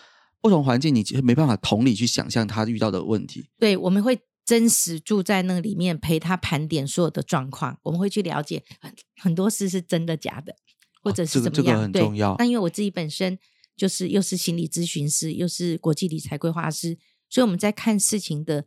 [0.41, 3.45] 不同环境，你其实没办法同理去想象他遇到的问题。
[3.59, 7.78] 对，我们会真实住在那里面，陪他盘点所有的状况。
[7.82, 10.57] 我们会去了解很很多事是真的假的，
[11.03, 11.93] 或哦者是怎么样。
[11.93, 13.38] 对很重要那因为我自己本身
[13.76, 18.64] 就是又是心理咨询师，又是国际理财规划师，所以我们在看事情的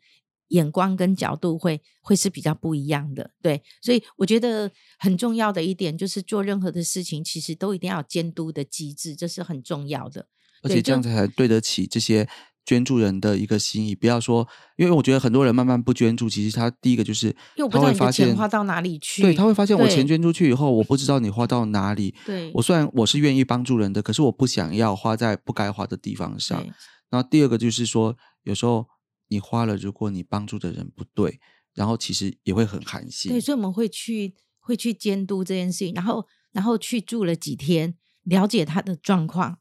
[0.50, 3.32] 眼光跟角度会会是比较不一样的。
[3.42, 10.28] 对，所以我觉得很重要的一点就是做任何的事情，其实都一定要有监督的机制，这是很重要的。
[10.64, 12.28] 而且这样子才对得起这些
[12.66, 13.94] 捐助人的一个心意。
[13.94, 14.48] 不要说，
[14.78, 17.36] 因为我觉得很多人慢慢不捐助，其实他第一个就是
[17.70, 22.16] 他会发现花到哪里去，对，他会发现我钱捐出去以后，我不知道你花到哪里。
[22.26, 26.62] 对我虽然我是愿意帮助人的，可是我不想要花在不该花的地方上。
[26.62, 26.72] 对
[27.10, 28.88] 然后第二个就是说，有时候
[29.28, 31.40] 你花了，如果你帮助的人不对，
[31.76, 33.32] 然后其实也会很寒心。
[33.32, 39.60] 对，所以我们会去会去监督这件事情，然后然后去住了几天，了解他的状况，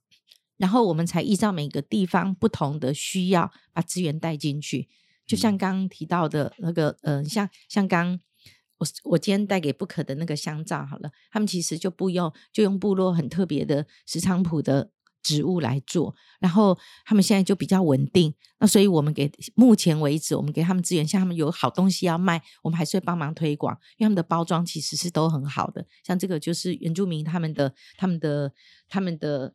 [0.62, 4.88] 然后我们才依照每个地方不同的需要，把资源带进去。
[5.26, 8.20] 就像刚刚提到的那个，呃，像像刚
[8.78, 18.32] 我我今天带给不可的那个香皂好了，他们其实就不用就用部落很特别的石菖蒲的植物来做，然后他们现在就比较稳定。
[18.60, 25.84] 那所以我们给目前为止，我们给他们资源，像他们有好东西要卖，我们还是会帮忙推广，因为他们的包装其实是都很好的。
[26.04, 28.52] 像这个就是原住民他们的他们的
[28.88, 29.52] 他们的。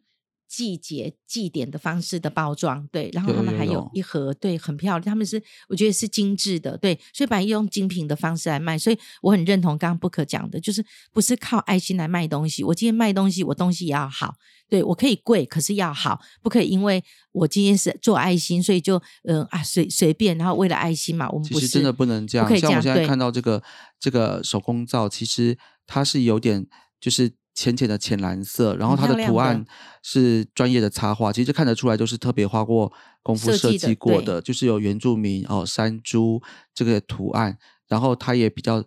[0.48, 5.02] 季节祭典的方式的包装，对，然后他们还有一盒，对，很漂亮。
[5.02, 12.64] 他们是我觉得是精致的，对，所以把它用精品的方式来卖，所以我很认同刚刚不可讲的，就是不是靠爱心来卖东西。
[12.64, 14.36] 我今天卖东西，我东西也要好，
[14.70, 23.62] 对我可以贵，可是要好，不可以因为我今天是做爱心，所以就嗯、呃、啊随随便，然后为了爱心嘛，我们不是其实真的不能这样像我现在看到这个
[24.00, 26.66] 这个手工皂，其实它是有点
[27.00, 29.66] 就是浅浅的浅蓝色，然后它的图案
[30.04, 32.94] 是专业的插画，其实看得出来就是特别花过
[33.24, 36.40] 功夫设设计过的，就是有原住民哦山猪
[36.76, 38.84] 这个图案，然后它也比较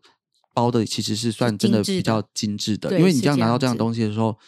[0.55, 4.39] 包的其实是算真的比较精致的，对因为你这样拿到这样子东西的时候。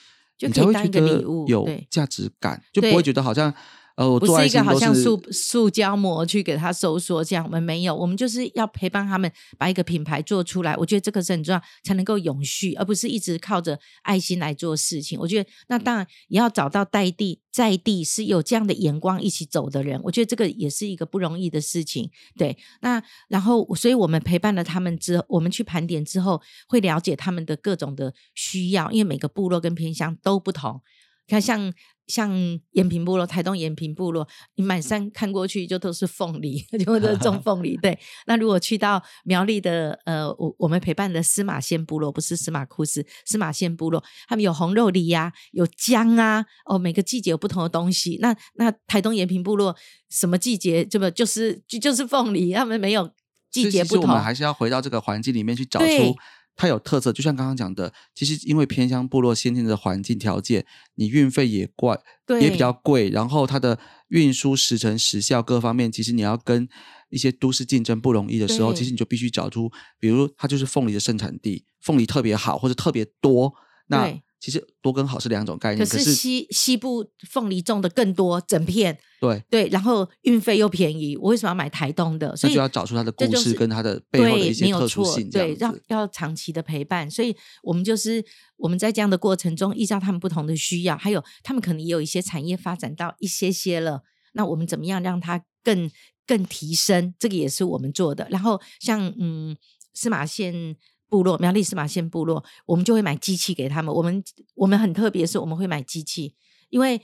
[0.44, 3.54] 你才会觉得有价值感，就不会觉得好像
[3.96, 10.74] 呃，我做爱不是一个好像塑塑胶膜去给它收缩这样，我们没有，我们就是要陪伴他们把一个品牌做出来。
[10.76, 15.18] 我觉得这个是很重要，才能够永续，而不是一直靠着爱心来做事情。
[15.20, 22.10] 我觉得那当然也要找到在地在地是有这样的眼光一起走的人，我觉得这个也是一个不容易的事情。
[22.36, 30.80] 对，那然后所以我们陪伴了他们之后，我们去盘点之后，会了解他们的各种的需要，因为每个部落跟偏乡都不同。
[31.28, 31.72] 看像
[32.06, 32.30] 像
[32.72, 34.26] 延平部落、台东延平部落，
[34.56, 37.76] 你满山看过去就都是凤梨， 就都是种 凤梨。
[37.76, 48.18] 对，那如果去到苗栗的呃，我我们陪伴的司马县部落，不是司马库斯，司马县部落，他们有红肉梨呀、有姜啊，哦，每个季节有不同的东西。
[48.20, 49.74] 那那台东延平部落
[50.10, 53.10] 什么季节，这么就是就就是凤梨，他们没有
[53.50, 54.22] 季节不同其实我们。
[54.22, 56.16] 还是要回到这个环境里面去找出
[56.56, 57.12] 它有特色。
[57.12, 61.98] 就像刚刚讲的，其实因为偏乡部落先天的环境条件，你运费也贵，
[62.40, 63.78] 也比较贵，然后它的
[64.08, 66.68] 运输时程、时效各方面，其实你要跟
[67.10, 73.52] 一些都市竞争不容易的时候，其实你就必须找出，比如它就是凤梨的生产地，凤梨特别好或者特别多，
[73.88, 79.40] 那对其实多跟好是两种概念，可是西西部凤梨种的更多，整片对。
[79.48, 82.34] 对，然后运费又便宜，我为什么要买台东的？
[82.34, 85.72] 所以那就要找出它的故事跟它的背后的一些特殊性，这对，要。
[85.86, 88.24] 要长期的陪伴，所以我们就是
[88.56, 95.90] 我们在这样的过程中，依照他们不同的需要，还有他们可能也有一些产业发展到一些些了，那我们怎么样让它更
[96.26, 97.14] 更提升？
[97.18, 98.26] 这个也是我们做的。
[98.30, 99.54] 然后像嗯，
[99.92, 100.74] 司马县
[101.12, 103.94] 部落苗栗司马县部落，我们就会买机器给他们。
[103.94, 106.34] 我们我们很特别，是我们会买机器，
[106.70, 107.02] 因为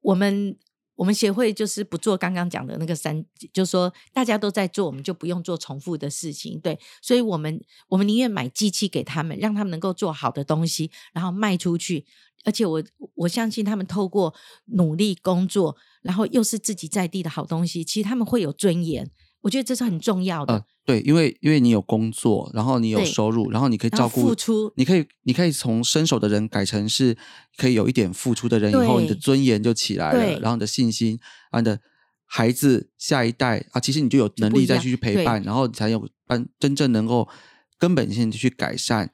[0.00, 0.56] 我们。
[0.94, 6.78] 我们协会就是不做刚刚讲的那个三，就是说大家都在做，我们就不用做重复的事情，对。
[7.00, 12.06] 所以，我们我们宁愿买机器给他们，让他们能够做好的东西，然后卖出去。
[12.44, 12.84] 而且，我
[13.14, 14.32] 我相信他们透过
[14.66, 19.10] 努力工作，然后又是自己在地的好东西，其实他们会有尊严。
[19.42, 20.64] 我觉得这是很重要的。
[20.84, 27.16] 对，因为因为你有工作，然后你有收入，然后你可以照顾付出，你可以你可以从伸手的人改成是
[27.56, 31.18] 可以有一点付出的人，以后你的尊严就起来了，然后你的信心，
[31.50, 31.78] 啊，你的
[32.26, 37.28] 孩子下一代啊，其实你就有能力再去陪伴，然后才有办真正能够
[37.78, 39.08] 根本性的去改善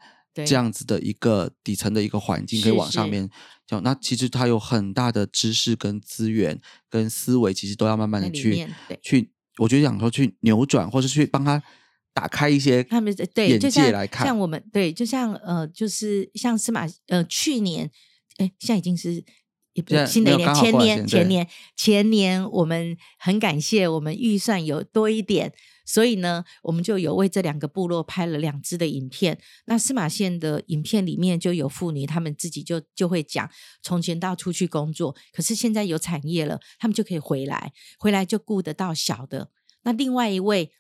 [0.47, 3.29] 这样子的一个底层的一个环境，可以往上面
[3.67, 3.83] 讲。
[3.83, 6.59] 那其实它有很大的知识跟资源
[6.89, 8.67] 跟思维，其实都要慢慢的去
[9.03, 9.31] 去。
[9.59, 11.63] 我就想说去扭转，或是去帮他
[12.15, 17.91] 打开一些他们对眼界来看，像我们对，就像呃，就是像司马呃，去年
[18.39, 19.23] 哎，现在已经是
[19.75, 25.53] 也不是新的一年，前年前年前年，我们很感谢我们预算有多一点。
[25.89, 29.41] 所以呢，我们就有为这两个部落拍了两支的影片。
[29.65, 33.51] 那司马县的影片里面就有妇女，她们自己就就会讲，
[33.83, 39.51] 从前到出去工作，可是现在有产业了，她们就可以回来，回来就顾得到小的。
[39.85, 40.71] 那另外一位。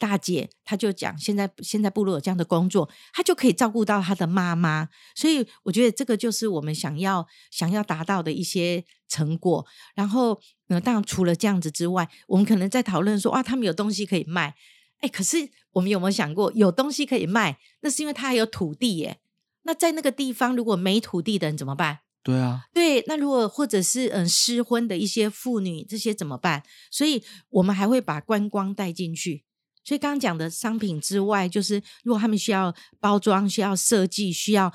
[0.00, 9.66] 大姐，她就讲，现在现在部落有这样的工作，她就可以照顾到她的妈妈，所以我觉得这个就是我们想要想要达到的一些成果。
[9.96, 14.54] 然后，呃，当然除了这样子之外，我们可能在讨论说，哇，他们有东西可以卖，
[14.98, 19.18] 哎，可是我们有没有想过，有东西可以卖，那是因为他还有土地耶。
[19.62, 22.00] 那在那个地方如果没土地的人怎么办？
[22.22, 26.62] 对啊，对，那如果或者是嗯失婚的一些妇女，这些怎么办？
[26.90, 29.44] 所以我们还会把观光带进去。
[29.84, 34.70] 所以刚刚讲的商品之外，就是如果他们需要包装、需要设计、需要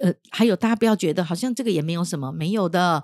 [0.00, 3.02] 呃，还有大家不要觉得好像这个也没有什么，没有的。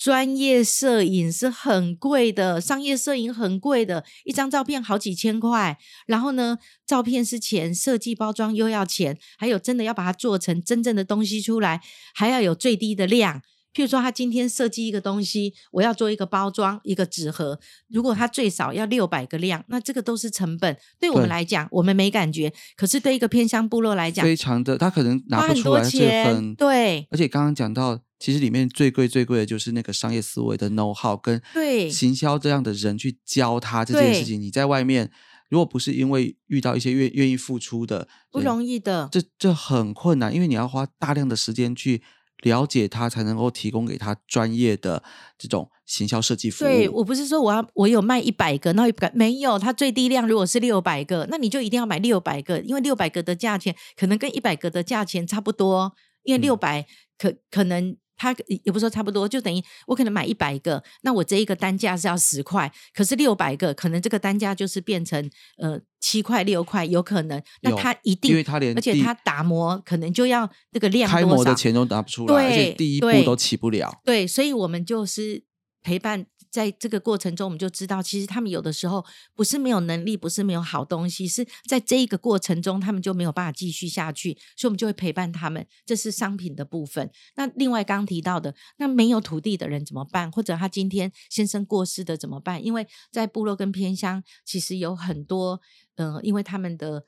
[0.00, 5.76] 专业摄影是很贵的，商业摄影很贵的，一张照片好几千块。
[6.06, 11.82] 然后呢，照片是钱，设计包装又要钱，还有真的要把它做成真正的东西出来，
[12.14, 13.42] 还要有最低的量。
[13.74, 17.60] 譬如说，他今天设计一个东西，我要做一个包装，一个纸盒。
[17.90, 20.74] 如果他最少要六百个量，那这个都是成本。
[20.98, 22.50] 对我们来讲，我们没感觉。
[22.74, 26.54] 可是对一个偏乡部落来讲，非常的，他可能拿不出来这份。
[26.54, 34.40] 对，而且刚刚讲到，其实里面最贵最贵的就是那个商业思维的 know how 跟对行销这样的人去教他这件事情。
[34.40, 35.10] 你在外面，
[35.48, 42.02] 如果不是因为遇到一些愿愿意付出的，不容易的，这这很困难，因为你要花大量的时间去。
[42.42, 45.02] 了解他才能够提供给他专业的
[45.36, 46.68] 这种行销设计服务。
[46.68, 55.92] 对我不是说我要我有卖一百个，那一百没有，它最低量如果是六百个，那你就一定要买六百个，因为六百个的价钱可能跟一百个的价钱差不多，
[56.22, 56.86] 因为六百
[57.18, 57.94] 可可能。
[58.20, 65.18] 他也不说差不多，就等于我可能买一百个，那我这一个单价是要十块，可是六百个，可能这个单价就是变成
[65.56, 67.42] 呃七块六块，有可能。
[67.62, 73.90] 那他一定，因为他连而且他打磨可能就要那个量开模的钱都拿不出来，而且第一步都起不了。
[74.04, 75.42] 对，所以我们就是
[75.82, 76.26] 陪伴。
[76.50, 85.66] 在这个过程中，我们就知道，其实他们有的时候不是没有能力，不是没有好东西，是在这一个过程中，他们就没有办法继续下去，所以我们就会陪伴他们。
[85.86, 87.10] 这是商品的部分。
[87.36, 90.30] 那另外刚提到的，那没有土地的人怎么办？
[90.32, 92.64] 或者他今天先生过世的怎么办？
[92.64, 95.60] 因为在部落跟偏乡，其实有很多，
[95.94, 97.04] 呃，因为他们的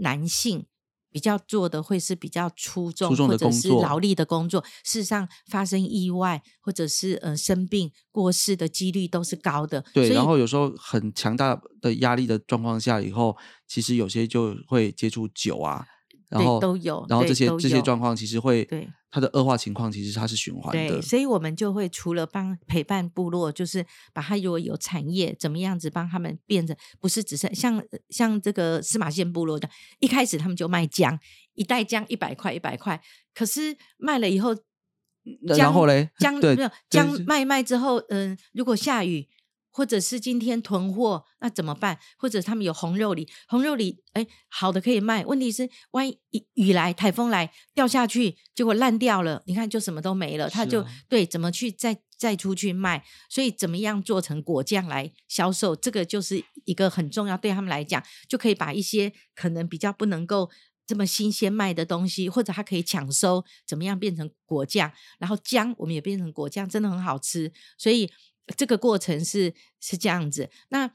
[0.00, 0.66] 男性。
[1.10, 9.84] 比较做的会是比较出众或者是劳力的工作，事实上发生意外或者是呃生病过世的几率都是高的。
[9.92, 13.36] 对，然后有时候很强大的压力的状况下，以后
[13.66, 15.86] 其实有些就会接触酒啊。
[16.30, 31.18] 然后都有，然后这些这些状况其实会，对它的恶化情况其实它是循环的，所以我们就会除了帮陪伴部落，就是把它如果有产业怎么样子帮他们变成不是只是像像这个司马县部落的，一开始他们就卖姜，
[31.54, 33.02] 一袋姜一百块一百块，
[33.34, 34.56] 可是卖了以后，
[35.42, 39.28] 然后嘞姜没有姜卖卖之后，嗯，如果下雨。
[39.72, 41.98] 或者是今天囤货，那怎么办？
[42.18, 45.24] 或者他们有红肉梨，红肉梨哎，好的可以卖。
[45.24, 46.18] 问题是，万一
[46.54, 50.50] 雨来、台风来掉下去，结果烂掉了，你看就什么都没了。
[50.50, 53.04] 他就对怎么去再再出去卖？
[53.28, 55.76] 所以怎么样做成果酱来销售？
[55.76, 60.50] 这个就是一个很重要，对他们来讲，就可以把一些可能比较不能够
[60.86, 64.92] 这么新鲜卖的东西，或者它可以抢收，怎么样变成果酱？
[65.20, 67.52] 然后姜我们也变成果酱，真的很好吃。
[67.78, 68.10] 所以。
[68.56, 70.50] 这个过程是是这样子。
[70.68, 70.86] 那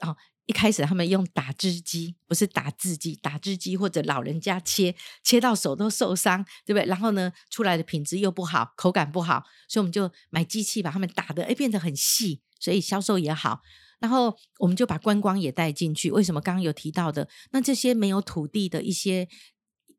[0.00, 6.84] 哦，一开始他们用打汁机，不是打字机，打汁机或者老人家切切到手都受伤，对不对？
[6.86, 13.60] 然后呢，出来的品质又不好，口感不好，所以我们就买机器把他们打的哎变得很细，所以销售也好。
[14.00, 16.10] 然后我们就把观光也带进去。
[16.10, 17.28] 为什么刚刚有提到的？
[17.52, 19.28] 那这些没有土地的一些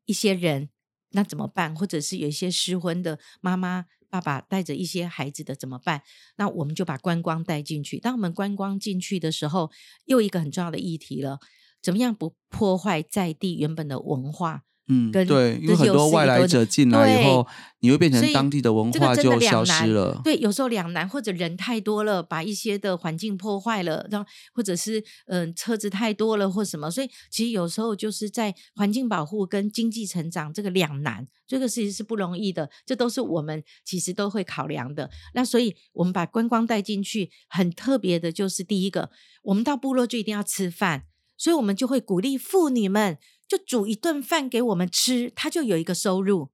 [0.04, 0.68] 一些人，
[1.12, 1.74] 那怎么办？
[1.74, 6.02] 或者是有一些失婚的妈妈、爸爸带着一些孩子的怎么办？
[6.36, 7.98] 那我们就把观光带进去。
[7.98, 9.72] 当我们观光进去的时候，
[10.04, 11.40] 又一个很重要的议题了：
[11.82, 14.62] 怎么样不破坏在地原本的文化？
[14.88, 17.46] 嗯，跟对，因为这很多外来者进来以对后，
[17.80, 20.20] 你会变成当地的文化就消失了。
[20.22, 35.08] 对，有时候两难，或者人太多了，把一些的环境破坏了，然后或者是嗯、呃车子太多了或什么，所以其实有时候就是在环境保护跟经济成长这个两难，这个事实是不容易的，这都是我们其实都会考量的。
[35.32, 39.08] 那所以我们把观光带进去，很特别的就是第一个，
[39.44, 41.04] 我们到部落就一定要吃饭，
[41.38, 43.16] 所以我们就会鼓励妇女们
[43.56, 46.50] 就煮一顿饭给我们吃，他就有一个收入。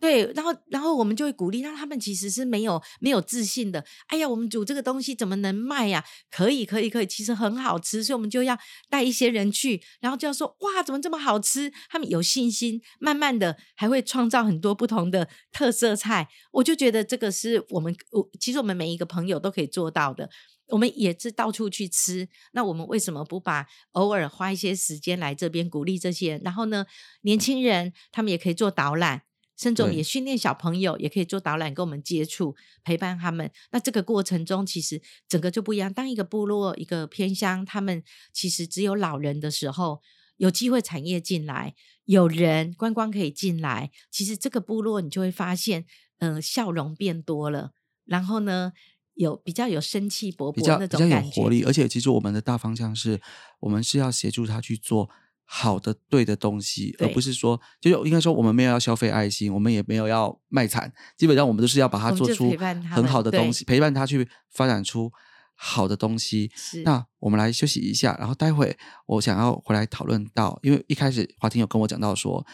[0.00, 3.82] 对，然后然后我们就会鼓励，那他们其实是没有没有自信的。
[4.08, 8.58] 哎呀，我们煮这个东西怎么能卖呀、可以，可以，可以，其实很好吃，所以我们就要
[8.90, 11.72] 带一些人去，然后就要说哇，怎么这么好吃？
[11.88, 16.28] 他们有信心，慢慢的还会创造很多不同的特色菜。
[16.52, 20.28] 我就觉得这个是我们，我其实我们每一个朋友都可以做到的。
[20.74, 26.40] 我们也是到处去吃，那我们为什么不把偶尔花一些时间来这边鼓励这些人？
[26.44, 26.84] 然后呢，
[27.22, 29.22] 年轻人他们也可以做导览，
[29.56, 33.48] 甚至我们也训练小朋友，也可以做导览，跟我们接触，陪伴他们。
[33.70, 35.92] 那这个过程中，其实整个就不一样。
[35.92, 38.02] 当一个部落、一个偏乡，他们
[38.32, 40.02] 其实只有老人的时候，
[40.38, 45.86] 有机会产业进来，有人观光可以进来，其实这个部落你就会发现，
[46.18, 47.70] 嗯、笑容变多了。
[48.04, 48.72] 然后呢，
[49.14, 53.20] 有比较有生气勃勃比较有活力，而且其实我们的大方向是，
[53.60, 55.08] 我们是要协助他去做
[55.44, 62.56] 好的、对的东西，而不是说，就是应该说我们没有要消费爱心，我们也没有要卖惨，基本上我们都是要把它做出
[62.90, 65.12] 很好的东西，陪伴他去发展出
[65.54, 66.50] 好的东西。
[66.56, 66.82] 是。
[66.82, 72.44] 那我们来休息一下，然后待会我想要回来讨论到，因为一开始华婷有跟我讲到说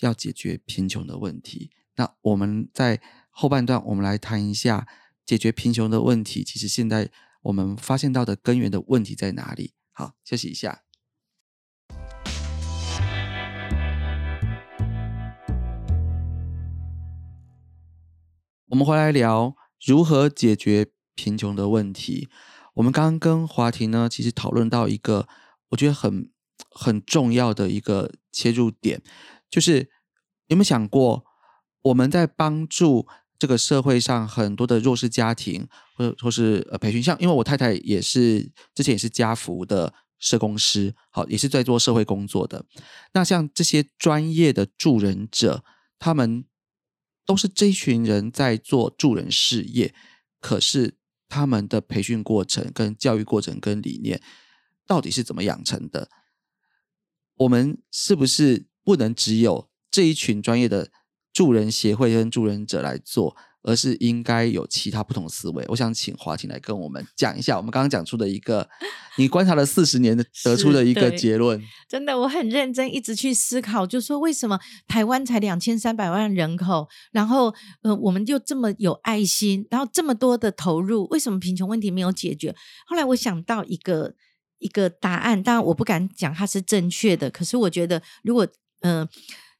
[0.00, 4.86] 要解决贫穷的问题，那我们在后半段我们来谈一下
[5.24, 6.44] 解决贫穷的问题。
[6.44, 7.10] 其实现在
[7.42, 9.74] 我们发现到的根源的问题在哪里？
[9.92, 10.82] 好，休息一下。
[18.68, 19.54] 我们回来聊
[19.86, 22.28] 如何解决贫穷的问题。
[22.74, 25.28] 我们刚刚跟华婷呢，其实讨论到一个
[25.68, 26.32] 我觉得很
[26.70, 29.00] 很重要的一个切入点，
[29.48, 29.90] 就是
[30.48, 31.24] 有没有想过，
[31.82, 33.06] 我们在帮助
[33.38, 35.66] 这个社会上很多的弱势家庭，
[35.96, 42.64] 或者或是呃培训，像因为我太太也是之前也是家福的社工师，好，也是在做社会工作的。
[43.12, 45.64] 那像这些专业的助人者，
[45.98, 46.44] 他们
[47.26, 49.94] 都是这一群人在做助人事业，
[50.40, 50.96] 可是
[51.28, 54.22] 他们的培训过程、跟教育过程、跟理念，
[54.86, 56.08] 到底是怎么养成的？
[57.36, 60.92] 我们是不是不能只有这一群专业的
[61.34, 65.64] 助人协会跟助人者来做，而是应该有其他不同的思维？
[65.68, 68.68] 我想请华婷来跟我们讲一下，我们刚刚讲出的一个
[69.18, 71.60] 你观察了四十年的得出的一个结论。
[71.88, 82.54] 真的，我很认真，一直去思考，就说为什么台湾才两千三百万人口，然后呃，我们就这么有爱心，然后这么多的投入，为什么贫穷问题没有解决？
[82.86, 84.14] 后来我想到一个
[84.60, 88.46] 一个答案，当然我不敢讲它是正确的，可是我觉得如果
[88.82, 89.08] 呃。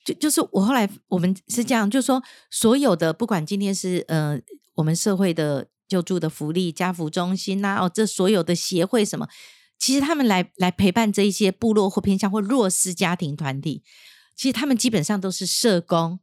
[0.05, 4.39] 就就是我后来我们是这样，就是说所有的不管今天是呃
[4.75, 9.27] 我们社会的救助的福利家福中心呐、哦这所有的协会什么，
[9.79, 13.83] 其实他们来来陪伴这一些部落或偏向或弱势家庭团体，
[14.37, 16.21] 其实他们基本上都是社工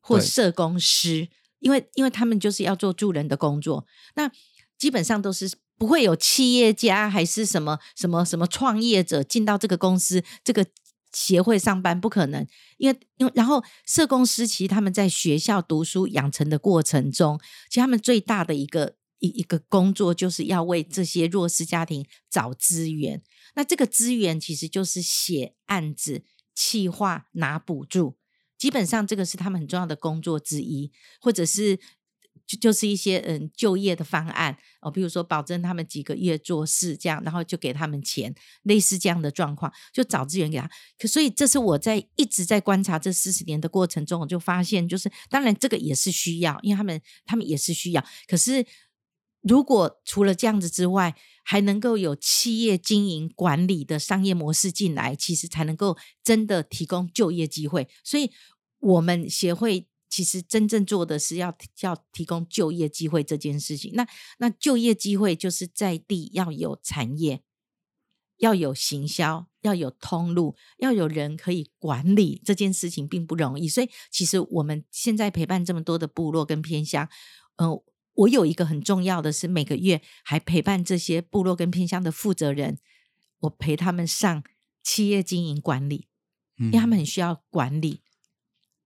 [0.00, 1.28] 或社工师，
[1.60, 4.28] 因为因为他们就是要做助人的工作，那
[4.76, 10.66] 基本上都是不会有企业家还是什么什么什么创业者进到这个公司这个。
[11.12, 12.46] 协会上班不可能，
[12.78, 17.38] 因为因为然后社工师其实他们在学校读书养成的过程中，
[17.68, 23.22] 其实他们最大的一个一一个工作就是要为这些弱势家庭找资源。
[23.54, 28.16] 那这个资源其实就是写案子、企划、拿补助，
[28.56, 30.90] 基本上这个是他们很重要的工作之一，
[31.20, 31.78] 或者是
[32.46, 40.70] 就就是一些嗯就业的方案哦，比如说保证他们几个月做事这样，然后就给他们钱，类似这样的状况，就找资源给他。
[40.98, 48.66] 可所以这是我在一直在观察这四十年的过程中，我就发现，就是当然这个也是需要，因为他们他们也是需要，可是
[49.42, 51.14] 如果除了这样子之外，
[51.44, 57.88] 还能够有企业经营管理的商业模式进来，其实才能够真的提供就业机会。
[58.04, 58.30] 所以，
[58.78, 63.92] 我们协会其实真正做的是要要提供就业机会这件事情。
[63.94, 64.06] 那
[64.36, 67.42] 那就业机会就是在地要有产业，
[68.36, 73.66] 要有行销，要有通路，要有人可以管理这件事情，并不容易。
[73.66, 77.08] 所以，其实我们现在陪伴这么多的部落跟偏乡，
[77.56, 77.82] 嗯。
[78.14, 82.76] 我有一个很重要的是，每个月还陪伴这些部落跟偏乡的负责人，
[83.38, 84.44] 我陪他们上
[84.82, 86.08] 企业经营管理，
[86.58, 88.02] 因为他们很需要管理，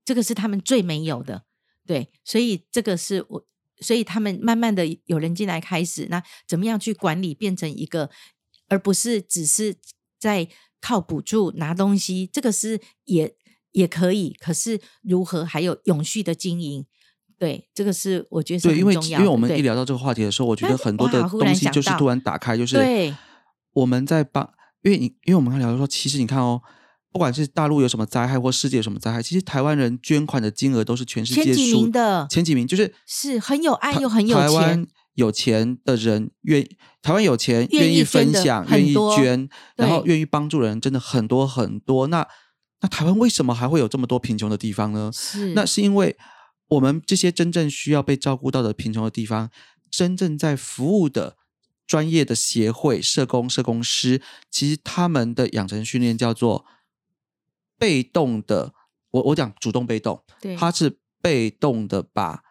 [0.06, 1.42] 这个是他们最没有的，
[1.84, 3.44] 对，所以这个是我，
[3.80, 8.08] 所以他们慢慢的有人进来开始，那怎么样去管理，变成一个，
[8.68, 9.74] 而不是只是
[10.18, 10.48] 在
[10.80, 13.34] 靠补助拿东西，这个是也
[13.72, 16.86] 也可以，可是如何还有永续的经营？
[17.36, 22.78] 对，这个是我觉得是对，因为因为我们一聊到这个话题的时候，我觉得很多的东西就是突然打开，就是
[23.72, 24.48] 我们在帮，
[24.82, 26.62] 因为你因为我们刚聊到说，其实你看哦，
[27.16, 36.68] 不管是大陆有什么灾害或世界有什么灾害，其实台湾人捐款的金额都是全世界前几名的，前几名就是是很有爱又很有钱，台湾有钱的人愿
[37.00, 42.06] 台湾有钱愿意分享，愿意捐，然后愿意帮助人，真的很多很多。
[42.08, 42.26] 那
[42.82, 45.10] 那台湾为什么还会有这么多贫穷的地方呢？
[45.12, 46.16] 是那是因为。
[46.68, 49.48] 我们这些真正需要被照顾到的贫穷的地方，
[49.88, 51.36] 真正在服务的
[51.86, 56.64] 专业的协会、社工、社工师，其实他们的养成训练叫做
[57.78, 58.74] 被动的。
[59.10, 62.42] 我我讲主动被动，对，他是被动的把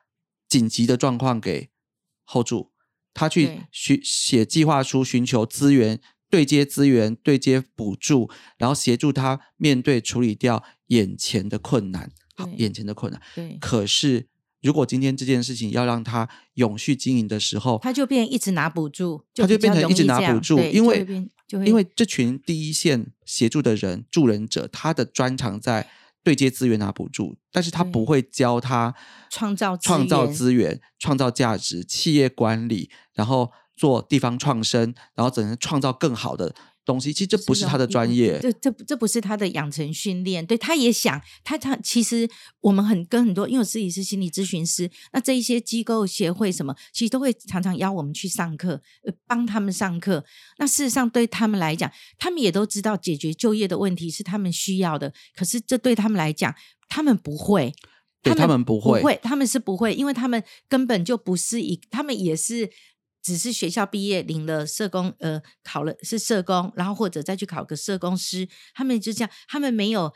[0.47, 1.69] 紧急的状况给
[2.25, 2.71] hold 住，
[3.13, 12.11] 他去寻写计划书，寻求资源，对接资源，对接补助，然后协助他面对处理掉眼前的困难。
[12.37, 13.57] 好眼前的困难，对。
[13.61, 14.27] 可是，
[14.65, 21.05] 如果今天这件事情要让他永续经营的时候，他就变一直拿补助，他就变成一直拿补助，因为
[21.63, 25.87] 因为这群第一线协助的人、助人者，他的专长在
[26.23, 28.95] 对接资源拿补助，但是他不会教他
[29.29, 36.55] 创造创造资源、创造价值、企业管理，然后做地方创生，然后怎能创造更好的。
[36.85, 40.45] 东西其实这不是他的专业，这这这不是他的养成训练。
[40.45, 42.29] 对他也想，他他其实
[42.61, 48.79] 我们很跟很多，因为我自己是心理咨询师，那这一些机构协会什么，其实都会常常邀我们去上课，
[49.25, 50.23] 帮他们上课。
[50.59, 56.53] 那事实上对他们来讲，他们也都知道解决就业的问题是他们需要的，可是这对他们来讲，
[56.87, 57.73] 他们不会，
[58.21, 62.69] 他们不会，不会，他们是不会，因为他们根本就不是一，他们也是。
[63.25, 70.13] 只是学校毕业领了社工，呃，考了是社工，然后或者再去考个社工师，他们就这样，他们没有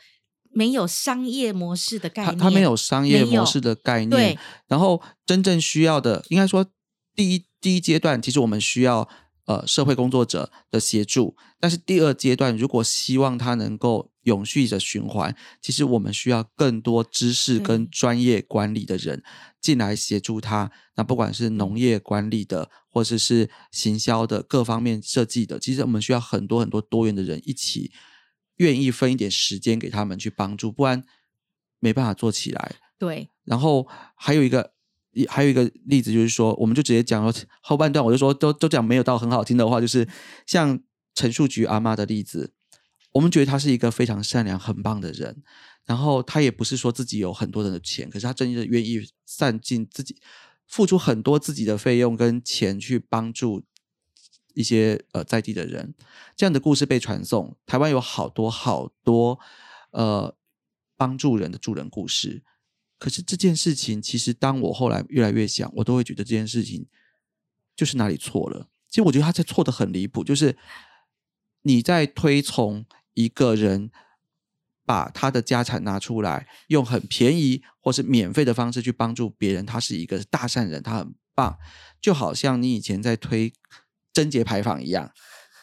[0.52, 4.10] 没有商业模式的概念，他没有商业模式的概念。
[4.10, 4.38] 对，
[4.68, 6.64] 然后真正需要的，应该说
[7.16, 9.08] 第一第一阶段，其实我们需要。
[9.46, 19.24] 呃，社会工作者的协助，但是第二阶段，如果希望他能够永续的循环，其实我们需要更多知识跟专业管理的人
[19.60, 20.70] 进来协助他。
[20.94, 27.90] 那不管是农业管理的，或者是行销的各方面设计的，其实我们需要很多很多多元的人一起
[28.56, 31.02] 愿意分一点时间给他们去帮助，不然
[31.78, 32.76] 没办法做起来。
[32.98, 34.74] 对，然后还有一个。
[35.12, 40.08] 一还有一个例子就是说，我们就直接讲了后半段，我就说都都讲没有到很好听的话，就是
[40.46, 40.78] 像
[41.16, 42.52] 陈树菊阿妈的例子，
[43.10, 45.42] 我们觉得她是一个非常善良、很棒的人，
[45.84, 50.16] 然后她也不是说自己有很多人的钱，可是她真的愿意散尽自己，
[50.70, 53.64] 付出很多自己的费用跟钱去帮助
[54.54, 55.92] 一些呃在地的人，
[56.36, 59.40] 这样的故事被传颂，台湾有好多好多
[59.90, 60.36] 呃
[60.96, 62.44] 帮助人的助人故事。
[63.00, 66.86] 可是这件事情，其实当我后来越来越想，我都会觉得这件事情
[67.74, 68.68] 就是哪里错了。
[68.88, 70.56] 其实我觉得他在错的很离谱，就是
[71.62, 73.90] 你在推崇一个人
[74.90, 81.56] 把他的家产拿出来，用很便宜或是免费的方式去帮助别人，他是一个大善人，他很棒，
[82.00, 83.52] 就好像你以前在推
[84.12, 85.12] 贞节牌坊一样。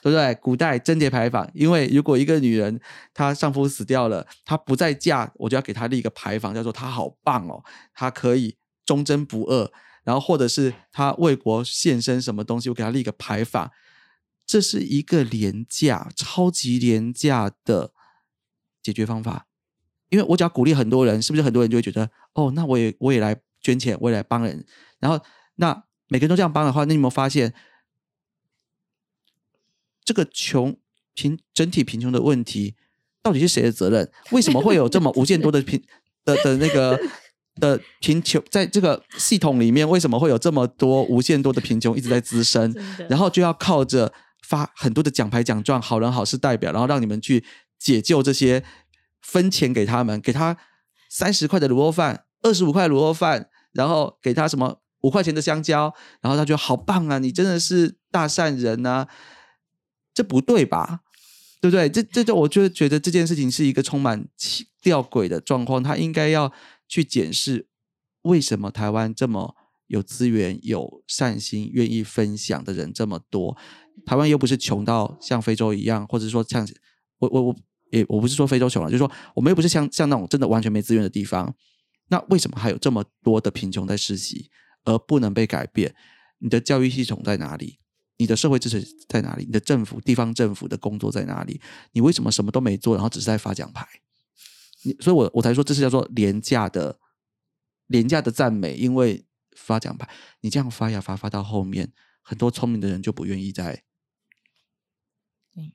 [0.03, 0.34] 对不对？
[0.36, 2.80] 古代贞节牌坊，因为如果一个女人
[3.13, 7.61] 她丈夫死掉了，她不再嫁，我就要给她立一个牌坊，叫做她好棒哦，
[7.93, 8.55] 她可以
[8.86, 9.69] 忠贞不二。
[10.05, 13.69] 然后或者是她为国献身什么东西，我给她立一个牌坊。
[14.45, 17.91] 这是一个廉价、超级廉价的
[18.88, 19.45] 解决方法。
[20.09, 24.65] 因为我只要鼓励很多人，是不是很多人就会觉得哦，那我也我也来捐钱，我也来帮人。
[24.99, 25.19] 然后
[25.55, 27.53] 那每个人都这样帮的话，那你有没有发现？
[30.05, 30.77] 这个穷
[31.13, 32.75] 贫整体贫穷的问题，
[33.21, 34.09] 到底是谁的责任？
[34.31, 35.83] 为什么会有这么无限多的贫
[36.23, 36.97] 的的那个
[37.55, 42.73] 的贫穷，在这个系统里面，为什么会有这么多无限多的贫穷一直在滋生？
[43.09, 44.13] 然后就要靠着
[44.43, 47.43] 发很多的奖牌奖状，好人好事代表，然后让你们去
[47.78, 48.63] 解救这些，
[49.21, 50.57] 分钱给他们，给他
[51.09, 59.07] 三十块的卤肉饭，二十五块卤肉饭，然后给他什么五块钱的香蕉，然后他觉得好棒啊，你真的是大善人呐，
[60.13, 61.01] 这不对吧？
[61.59, 61.89] 对不对？
[61.89, 64.28] 这这就我就觉得这件事情是一个充满
[64.82, 66.53] 吊诡的状况，他应该要
[66.88, 67.67] 去检视
[68.21, 69.55] 为什么台湾这么
[69.88, 73.57] 有资源、有善心、愿意分享的人这么多。
[74.05, 76.67] 台湾又不是穷到像非洲一样，或者说像
[77.20, 77.55] 我我我
[77.91, 81.55] 也我不是说非洲穷了，就是说我们又不是像像那种真的完全没资源的地方。
[82.09, 84.49] 那为什么还有这么多的贫穷在世袭，
[84.86, 85.93] 而不能被改变？
[86.39, 87.80] 你的教育系统在哪里？
[88.18, 89.43] 你的社会支持在哪里？
[89.45, 91.61] 你的政府、地方政府的工作在哪里？
[91.91, 93.86] 你为什么什么都没做，然后只是在发奖牌？
[94.84, 96.99] 你，所以我我才说这是叫做廉价的、
[97.88, 100.09] 廉价的赞美，因为发奖牌，
[100.41, 101.91] 你这样发呀发，发到后面，
[102.22, 103.84] 很多聪明的人就不愿意再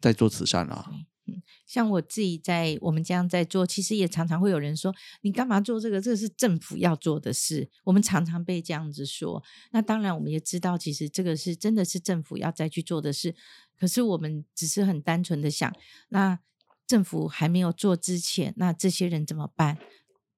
[0.00, 0.90] 再做慈善了。
[1.26, 4.92] 嗯，像我自己在我们这样在做，其实也常常会有人说
[5.22, 6.00] ：“你干嘛做这个？
[6.00, 9.40] 这是政府要做的事。”我们常常被这样子说。
[9.70, 13.36] 那当然，我们也知道，其实这个是真的是政府要再去做的事。
[13.78, 15.72] 可是我们只是很单纯的想，
[16.08, 16.40] 那
[16.86, 19.78] 政府还没有做之前，那这些人怎么办？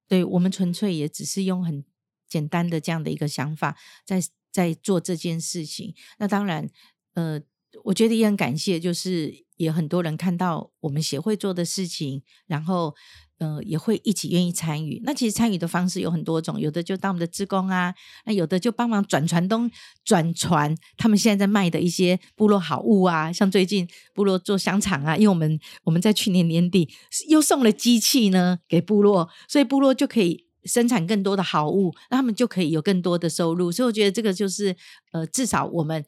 [0.07, 1.83] 对我们纯粹也只是用很
[2.29, 4.23] 简单的这样的一个想法，在
[4.53, 5.95] 在做这件事情。
[6.19, 6.69] 那当然，
[7.15, 7.41] 呃。
[7.83, 12.95] 我觉得也很感谢，就是也很多人看到我们协会做的事情，然后
[13.39, 15.01] 呃也会一起愿意参与。
[15.05, 17.95] 那其实参与的方式有很多种，有的就当我们的职工啊，
[18.25, 19.71] 那有的就帮忙转传东
[20.05, 26.89] 转传他们现在在卖的一些部落好物啊，像最近部落做香肠啊，因为我们我们在去年年底
[27.29, 33.71] 又送了机器呢给部落，所以部落就可以生产更多的好物，那他们就可以有更多的收入。
[33.71, 34.77] 所以我觉得这个就是
[35.13, 36.05] 呃至少我们。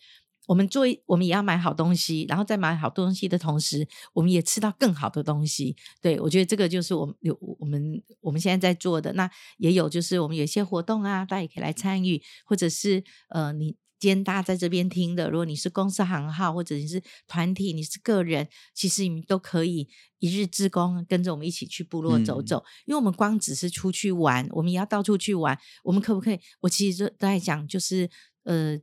[0.47, 5.76] 我们做，我们也要买好东西，然后在买好东西的同时，我们也吃到更好的东西。
[6.01, 9.12] 对我觉得这个就是我们有我们我们现在在做的。
[9.14, 9.28] 那
[9.59, 19.88] 也有就是我们有一些活动啊，大家也可以来参与，或者是呃，你今天大家在这边听的，如果你是公司行号，或者你是团体，你是个人，其实你们都可以
[20.20, 22.62] 一日之功，跟着我们一起去部落走走。
[22.84, 25.59] 因为我们光只是出去玩，我们也要到处去玩。
[25.82, 26.38] 我们可不可以？
[26.61, 28.09] 我其实都在讲，就是
[28.44, 28.78] 呃。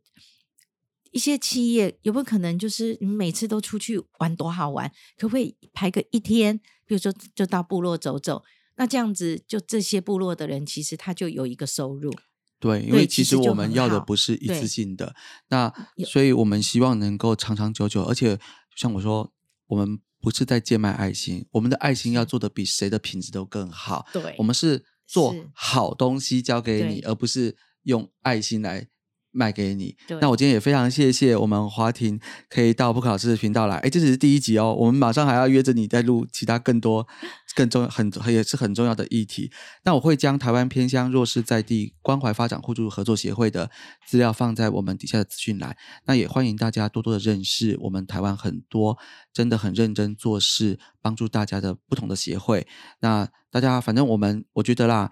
[1.14, 4.91] 一些企业有没有可能就是你每次都出去玩多好玩？
[5.18, 6.59] 可不可以排个一天？
[6.86, 8.43] 比如说就到部落走走，
[8.76, 12.11] 那这样子就这些部落的人其实他就有一个收入。
[12.59, 15.16] 对，因为其实我们要的不是一次性的，
[15.49, 15.72] 那
[16.05, 18.03] 所以我们希望能够长长久久。
[18.03, 18.39] 而且
[18.76, 19.32] 像我说，
[19.68, 24.07] 我们不是在贱卖爱心，我们的爱心要做的比谁的品质都更好。
[24.14, 28.88] 对，我们是做好东西交给你，而不是用爱心来。
[29.34, 29.95] 卖给你。
[30.21, 32.19] 那我今天也非常谢谢我们华庭
[32.49, 33.77] 可以到不考试的频道来。
[33.77, 37.05] 哎，这只是第一集哦，我们马上还要约着你再录其他更多、
[37.55, 39.51] 更重、很也是很重要的议题。
[39.84, 43.69] 那我会将台湾偏乡弱势在地关怀发展互助合作协会的
[44.07, 45.75] 资料放在我们底下的资讯栏。
[46.05, 48.97] 那也欢迎大家多多的认识我们台湾很多
[49.34, 52.67] 真的很认真做事、帮助大家的不同的协会。
[53.01, 55.11] 那大家反正我们我觉得啦，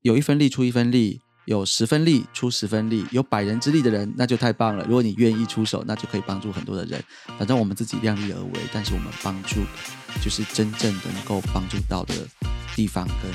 [0.00, 1.20] 有一分力出一分力。
[1.50, 4.84] 有十分力出十分力，有百人之力的人那就太棒了。
[4.84, 7.02] 如果你愿意出手，那就可以帮助很多的人。
[7.36, 9.56] 反正我们自己量力而为，但是我们帮助
[10.22, 12.14] 就是真正的能够帮助到的
[12.76, 13.28] 地方跟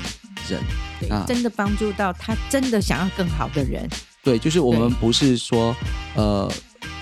[0.48, 0.64] 人。
[0.98, 3.86] 对，真的帮助到他真的想要更好的人。
[4.22, 5.76] 对，就是我们不是说
[6.14, 6.50] 呃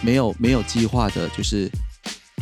[0.02, 1.70] 没有没有计划的，就是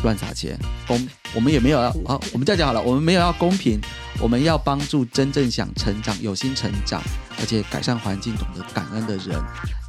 [0.02, 0.58] 乱撒钱。
[0.86, 3.80] 公我们也没有要好，我们这样讲好了，我们没有要公平。
[4.20, 7.02] 我们要帮助真正想成长、有心成长，
[7.40, 9.42] 而且改善环境、懂得感恩的人，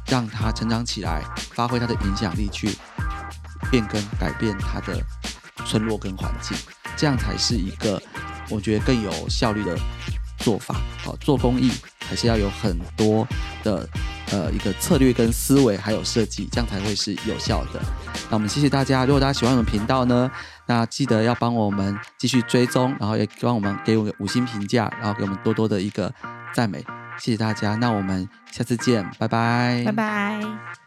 [0.08, 2.74] 让他成长起来，发挥他的影响力，去
[3.70, 4.98] 变更、改变他的
[5.66, 6.56] 村落跟环境，
[6.96, 8.02] 这样才是一个
[8.48, 9.78] 我觉得更有效率的
[10.38, 10.80] 做法。
[11.04, 13.28] 好，做公益还是要有很多
[13.62, 13.88] 的
[14.30, 17.80] 呃一个策略跟思维，还有设计，这样才会是有效的。
[18.30, 20.30] 那我们谢谢大家，如果大家喜欢我们频道呢？
[20.66, 26.12] 那记得要帮我们继续追踪，然后也帮我们给我们五星评价，然后给我们多多的一个
[26.54, 26.78] 赞美，
[27.18, 27.74] 谢谢大家。
[27.74, 30.83] 那我们下次见，拜拜，拜拜。